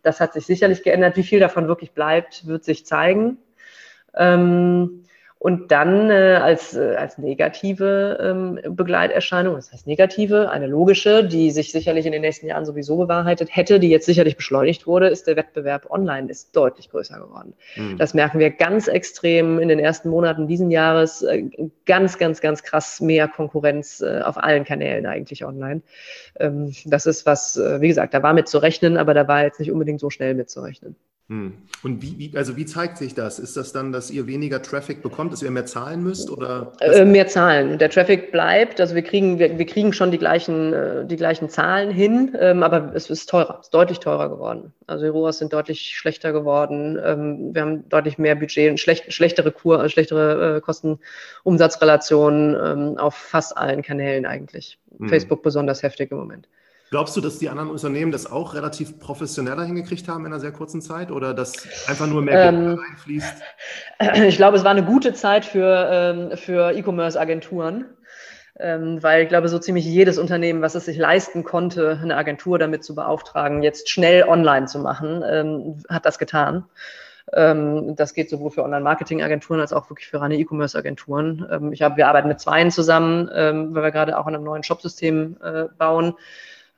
[0.07, 1.16] Das hat sich sicherlich geändert.
[1.16, 3.38] Wie viel davon wirklich bleibt, wird sich zeigen.
[4.14, 5.02] Ähm,
[5.39, 11.51] Und dann äh, als, äh, als negative ähm, Begleiterscheinung, das heißt negative, eine logische, die
[11.51, 15.26] sich sicherlich in den nächsten Jahren sowieso bewahrheitet hätte, die jetzt sicherlich beschleunigt wurde, ist
[15.26, 17.53] der Wettbewerb online ist deutlich größer geworden.
[17.76, 17.99] Mhm.
[17.99, 21.20] Das merken wir ganz extrem in den ersten Monaten diesen Jahres.
[21.20, 21.51] Äh,
[21.84, 25.82] ganz, ganz, ganz krass mehr Konkurrenz äh, auf allen Kanälen eigentlich online.
[26.41, 29.45] Ähm, das ist was, äh, wie gesagt, da war mit zu rechnen, aber da war
[29.45, 30.97] jetzt nicht unbedingt so schnell mit zu rechnen.
[31.28, 31.54] Hm.
[31.82, 33.40] Und wie, wie, also wie zeigt sich das?
[33.40, 36.30] Ist das dann, dass ihr weniger Traffic bekommt, dass ihr mehr zahlen müsst?
[36.30, 37.78] Oder äh, mehr zahlen.
[37.78, 41.48] Der Traffic bleibt, also wir kriegen, wir, wir kriegen schon die gleichen, äh, die gleichen
[41.48, 44.72] Zahlen hin, ähm, aber es ist teurer, es ist deutlich teurer geworden.
[44.86, 46.96] Also die ROAS sind deutlich schlechter geworden.
[47.04, 52.98] Ähm, wir haben deutlich mehr Budget und schlecht, schlechtere Kur, äh, schlechtere äh, Kosten-Umsatzrelationen ähm,
[52.98, 54.78] auf fast allen Kanälen eigentlich.
[54.96, 55.08] Hm.
[55.08, 56.46] Facebook besonders heftig im Moment.
[56.91, 60.53] Glaubst du, dass die anderen Unternehmen das auch relativ professioneller hingekriegt haben in einer sehr
[60.53, 63.34] kurzen Zeit oder dass einfach nur mehr Geld ähm, reinfließt?
[64.28, 67.87] Ich glaube, es war eine gute Zeit für, ähm, für E-Commerce-Agenturen,
[68.61, 72.59] ähm, weil ich glaube, so ziemlich jedes Unternehmen, was es sich leisten konnte, eine Agentur
[72.59, 76.64] damit zu beauftragen, jetzt schnell online zu machen, ähm, hat das getan.
[77.28, 81.72] Das geht sowohl für Online-Marketing-Agenturen als auch wirklich für reine E-Commerce-Agenturen.
[81.72, 85.37] Ich habe, wir arbeiten mit zweien zusammen, weil wir gerade auch an einem neuen Shopsystem
[85.43, 86.14] äh, bauen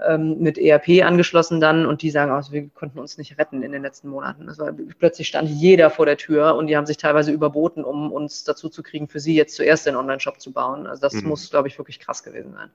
[0.07, 3.73] ähm, mit ERP angeschlossen dann und die sagen, also wir konnten uns nicht retten in
[3.73, 4.47] den letzten Monaten.
[4.47, 8.13] Das war, plötzlich stand jeder vor der Tür und die haben sich teilweise überboten, um
[8.13, 10.87] uns dazu zu kriegen, für sie jetzt zuerst den Online-Shop zu bauen.
[10.87, 11.29] Also das mhm.
[11.29, 12.71] muss, glaube ich, wirklich krass gewesen sein.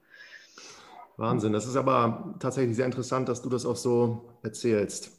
[1.17, 1.53] Wahnsinn.
[1.53, 5.11] Das ist aber tatsächlich sehr interessant, dass du das auch so erzählst.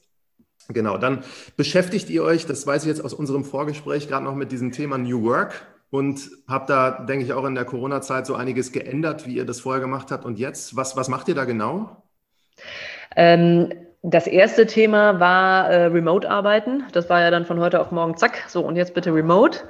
[0.69, 1.23] Genau, dann
[1.57, 4.99] beschäftigt ihr euch, das weiß ich jetzt aus unserem Vorgespräch, gerade noch mit diesem Thema
[4.99, 9.37] New Work und habt da, denke ich, auch in der Corona-Zeit so einiges geändert, wie
[9.37, 10.75] ihr das vorher gemacht habt und jetzt.
[10.75, 12.03] Was, was macht ihr da genau?
[13.15, 13.73] Ähm,
[14.07, 16.85] das erste Thema war äh, Remote-Arbeiten.
[16.93, 19.61] Das war ja dann von heute auf morgen, zack, so und jetzt bitte Remote.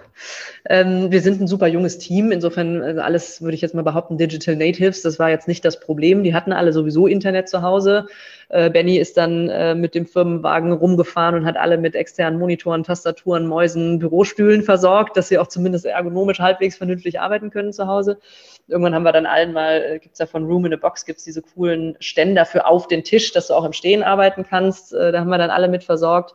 [0.69, 4.19] Ähm, wir sind ein super junges Team, insofern also alles, würde ich jetzt mal behaupten,
[4.19, 5.03] Digital Natives.
[5.03, 6.25] Das war jetzt nicht das Problem.
[6.25, 8.07] Die hatten alle sowieso Internet zu Hause.
[8.49, 12.83] Äh, Benny ist dann äh, mit dem Firmenwagen rumgefahren und hat alle mit externen Monitoren,
[12.83, 18.19] Tastaturen, Mäusen, Bürostühlen versorgt, dass sie auch zumindest ergonomisch halbwegs vernünftig arbeiten können zu Hause.
[18.67, 21.05] Irgendwann haben wir dann allen mal, äh, gibt es ja von Room in a Box,
[21.05, 24.45] gibt es diese coolen Ständer für auf den Tisch, dass du auch im Stehen arbeiten
[24.49, 24.95] kannst.
[24.95, 26.35] Äh, da haben wir dann alle mit versorgt.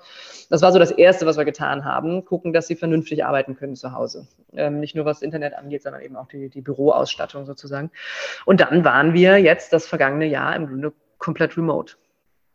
[0.49, 2.25] Das war so das Erste, was wir getan haben.
[2.25, 4.27] Gucken, dass sie vernünftig arbeiten können zu Hause.
[4.53, 7.91] Ähm, nicht nur was Internet angeht, sondern eben auch die, die Büroausstattung sozusagen.
[8.45, 11.95] Und dann waren wir jetzt das vergangene Jahr im Grunde komplett remote.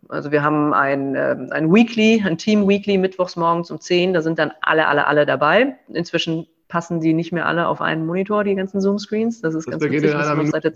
[0.09, 4.23] Also wir haben ein, äh, ein Weekly, ein Team Weekly mittwochs morgens um 10, da
[4.23, 5.77] sind dann alle, alle, alle dabei.
[5.89, 9.41] Inzwischen passen die nicht mehr alle auf einen Monitor, die ganzen Zoom-Screens.
[9.41, 10.73] Das ist das ganz witzig, was man seit der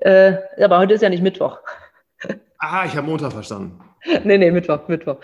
[0.00, 1.58] äh, aber heute ist ja nicht Mittwoch.
[2.58, 3.80] Ah, ich habe Montag verstanden.
[4.24, 5.16] nee, nee, Mittwoch, Mittwoch.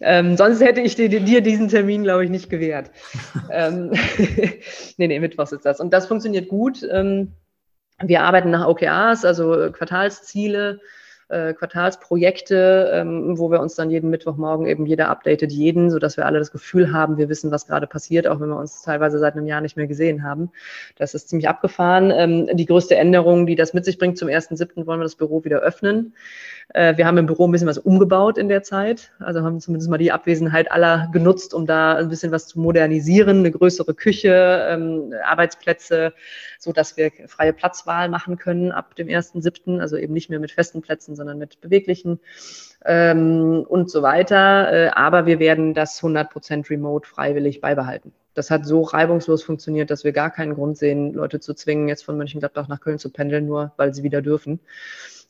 [0.00, 2.90] Ähm, sonst hätte ich dir, dir diesen Termin, glaube ich, nicht gewährt.
[3.50, 3.92] ähm,
[4.96, 5.80] nee, nee, Mittwoch ist das.
[5.80, 6.82] Und das funktioniert gut.
[6.90, 7.32] Ähm,
[8.02, 10.80] wir arbeiten nach OKRs, also Quartalsziele
[11.30, 16.26] äh, Quartalsprojekte, ähm, wo wir uns dann jeden Mittwochmorgen eben jeder updatet jeden, sodass wir
[16.26, 19.34] alle das Gefühl haben, wir wissen, was gerade passiert, auch wenn wir uns teilweise seit
[19.34, 20.50] einem Jahr nicht mehr gesehen haben.
[20.96, 22.10] Das ist ziemlich abgefahren.
[22.14, 24.86] Ähm, die größte Änderung, die das mit sich bringt, zum 1.7.
[24.86, 26.14] wollen wir das Büro wieder öffnen.
[26.74, 29.90] Äh, wir haben im Büro ein bisschen was umgebaut in der Zeit, also haben zumindest
[29.90, 34.66] mal die Abwesenheit aller genutzt, um da ein bisschen was zu modernisieren, eine größere Küche,
[34.68, 36.12] ähm, Arbeitsplätze,
[36.58, 40.52] so dass wir freie Platzwahl machen können ab dem 1.7., also eben nicht mehr mit
[40.52, 42.18] festen Plätzen, sondern mit beweglichen
[42.84, 44.72] ähm, und so weiter.
[44.72, 48.12] Äh, aber wir werden das 100% remote freiwillig beibehalten.
[48.34, 52.04] Das hat so reibungslos funktioniert, dass wir gar keinen Grund sehen, Leute zu zwingen, jetzt
[52.04, 54.60] von Mönchengladbach nach Köln zu pendeln, nur weil sie wieder dürfen.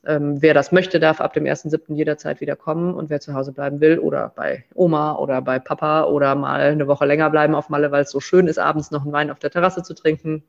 [0.06, 1.94] Ähm, wer das möchte, darf ab dem 1.7.
[1.94, 6.04] jederzeit wieder kommen und wer zu Hause bleiben will oder bei Oma oder bei Papa
[6.04, 9.02] oder mal eine Woche länger bleiben auf Malle, weil es so schön ist, abends noch
[9.02, 10.42] einen Wein auf der Terrasse zu trinken,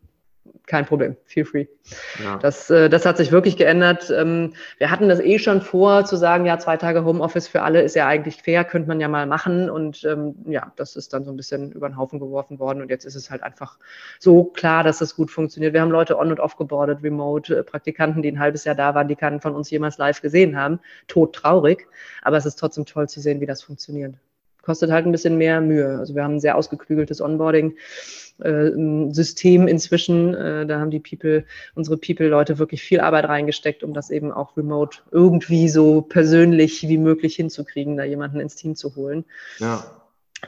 [0.68, 1.66] kein Problem, feel free.
[2.24, 2.38] Ja.
[2.38, 4.09] Das, äh, das hat sich wirklich geändert.
[4.09, 7.82] Ähm, wir hatten das eh schon vor, zu sagen, ja, zwei Tage Homeoffice für alle
[7.82, 9.70] ist ja eigentlich fair, könnte man ja mal machen.
[9.70, 12.82] Und ähm, ja, das ist dann so ein bisschen über den Haufen geworfen worden.
[12.82, 13.80] Und jetzt ist es halt einfach
[14.20, 15.74] so klar, dass das gut funktioniert.
[15.74, 18.95] Wir haben Leute on und off geboardet, remote, äh, Praktikanten, die ein halbes Jahr da
[18.95, 20.80] waren, die keinen von uns jemals live gesehen haben.
[21.07, 21.88] Tot traurig.
[22.22, 24.16] Aber es ist trotzdem toll zu sehen, wie das funktioniert
[24.62, 25.97] kostet halt ein bisschen mehr Mühe.
[25.99, 27.76] Also wir haben ein sehr ausgeklügeltes Onboarding.
[28.43, 28.72] Äh,
[29.68, 30.34] inzwischen.
[30.34, 31.45] Äh, da haben die People,
[31.76, 36.97] unsere People-Leute wirklich viel Arbeit reingesteckt, um das eben auch remote irgendwie so persönlich wie
[36.97, 39.26] möglich hinzukriegen, da jemanden ins Team zu holen.
[39.59, 39.84] Ja.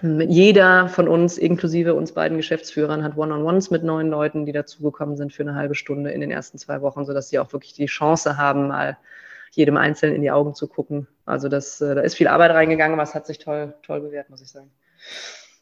[0.01, 5.33] Jeder von uns, inklusive uns beiden Geschäftsführern, hat One-on-Ones mit neuen Leuten, die dazugekommen sind
[5.33, 8.37] für eine halbe Stunde in den ersten zwei Wochen, sodass sie auch wirklich die Chance
[8.37, 8.97] haben, mal
[9.55, 11.07] jedem Einzelnen in die Augen zu gucken.
[11.25, 14.29] Also das, äh, da ist viel Arbeit reingegangen, aber es hat sich toll, toll bewährt,
[14.29, 14.71] muss ich sagen.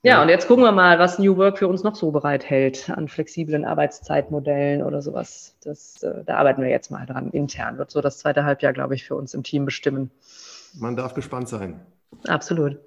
[0.04, 3.08] Ja, und jetzt gucken wir mal, was New Work für uns noch so bereithält an
[3.08, 5.56] flexiblen Arbeitszeitmodellen oder sowas.
[5.64, 7.30] Das, äh, da arbeiten wir jetzt mal dran.
[7.30, 10.10] Intern wird so das zweite Halbjahr, glaube ich, für uns im Team bestimmen.
[10.74, 11.80] Man darf gespannt sein.
[12.28, 12.80] Absolut.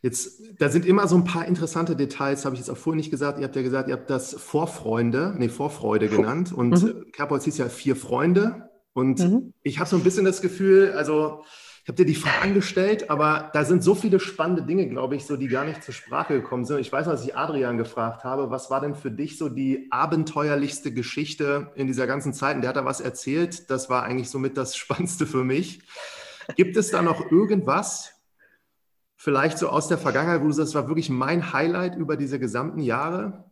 [0.00, 3.10] Jetzt, da sind immer so ein paar interessante Details, habe ich jetzt auch vorhin nicht
[3.10, 3.38] gesagt.
[3.38, 6.52] Ihr habt ja gesagt, ihr habt das Vorfreunde, nee, Vorfreude genannt.
[6.52, 7.12] Und mhm.
[7.12, 8.65] Kerbholz hieß ja vier Freunde.
[8.96, 9.52] Und mhm.
[9.62, 11.44] ich habe so ein bisschen das Gefühl, also
[11.82, 15.26] ich habe dir die Fragen gestellt, aber da sind so viele spannende Dinge, glaube ich,
[15.26, 16.78] so die gar nicht zur Sprache gekommen sind.
[16.80, 20.94] Ich weiß, was ich Adrian gefragt habe, was war denn für dich so die abenteuerlichste
[20.94, 22.56] Geschichte in dieser ganzen Zeit?
[22.56, 23.68] Und der hat da was erzählt.
[23.68, 25.82] Das war eigentlich somit das Spannendste für mich.
[26.56, 28.14] Gibt es da noch irgendwas,
[29.14, 32.38] vielleicht so aus der Vergangenheit, wo du sagst, das war wirklich mein Highlight über diese
[32.38, 33.44] gesamten Jahre?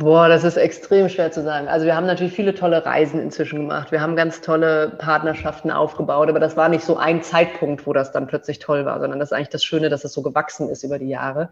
[0.00, 1.68] Boah, das ist extrem schwer zu sagen.
[1.68, 3.92] Also wir haben natürlich viele tolle Reisen inzwischen gemacht.
[3.92, 8.10] Wir haben ganz tolle Partnerschaften aufgebaut, aber das war nicht so ein Zeitpunkt, wo das
[8.10, 10.84] dann plötzlich toll war, sondern das ist eigentlich das Schöne, dass es so gewachsen ist
[10.84, 11.50] über die Jahre.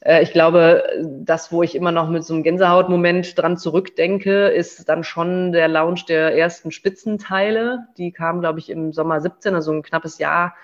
[0.00, 4.88] Äh, ich glaube, das, wo ich immer noch mit so einem Gänsehautmoment dran zurückdenke, ist
[4.88, 7.80] dann schon der Launch der ersten Spitzenteile.
[7.98, 10.54] Die kamen, glaube ich, im Sommer 17, also ein knappes Jahr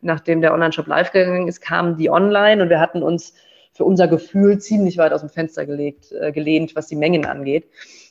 [0.00, 3.34] nachdem der Online-Shop live gegangen ist, kamen die online und wir hatten uns
[3.78, 7.70] für unser Gefühl ziemlich weit aus dem Fenster gelegt, äh, gelehnt, was die Mengen angeht.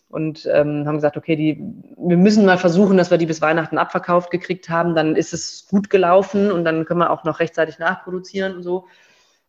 [0.09, 1.61] Und ähm, haben gesagt, okay, die,
[1.97, 4.95] wir müssen mal versuchen, dass wir die bis Weihnachten abverkauft gekriegt haben.
[4.95, 8.85] Dann ist es gut gelaufen und dann können wir auch noch rechtzeitig nachproduzieren und so.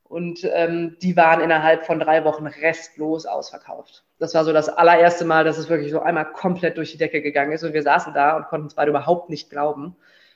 [0.02, 4.04] Und ähm, die waren innerhalb von drei Wochen restlos ausverkauft.
[4.18, 7.22] Das war so das allererste Mal, dass es wirklich so einmal komplett durch die Decke
[7.22, 7.62] gegangen ist.
[7.62, 9.94] Und wir saßen da und konnten es beide überhaupt nicht glauben.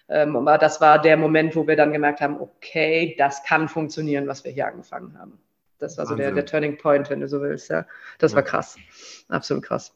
[0.09, 4.29] Ähm, aber das war der Moment, wo wir dann gemerkt haben, okay, das kann funktionieren,
[4.29, 5.41] was wir hier angefangen haben.
[5.83, 7.69] Das war so der, der, Turning Point, wenn du so willst.
[7.69, 7.87] Ja.
[8.19, 8.37] Das ja.
[8.37, 8.77] war krass.
[9.29, 9.93] Absolut krass.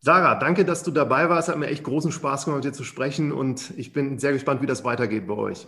[0.00, 1.48] Sarah, danke, dass du dabei warst.
[1.48, 4.62] Hat mir echt großen Spaß gemacht, mit dir zu sprechen und ich bin sehr gespannt,
[4.62, 5.66] wie das weitergeht bei euch.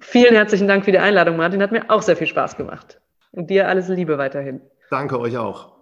[0.00, 1.62] Vielen herzlichen Dank für die Einladung, Martin.
[1.62, 3.00] Hat mir auch sehr viel Spaß gemacht.
[3.32, 4.60] Und dir alles Liebe weiterhin.
[4.90, 5.75] Danke euch auch.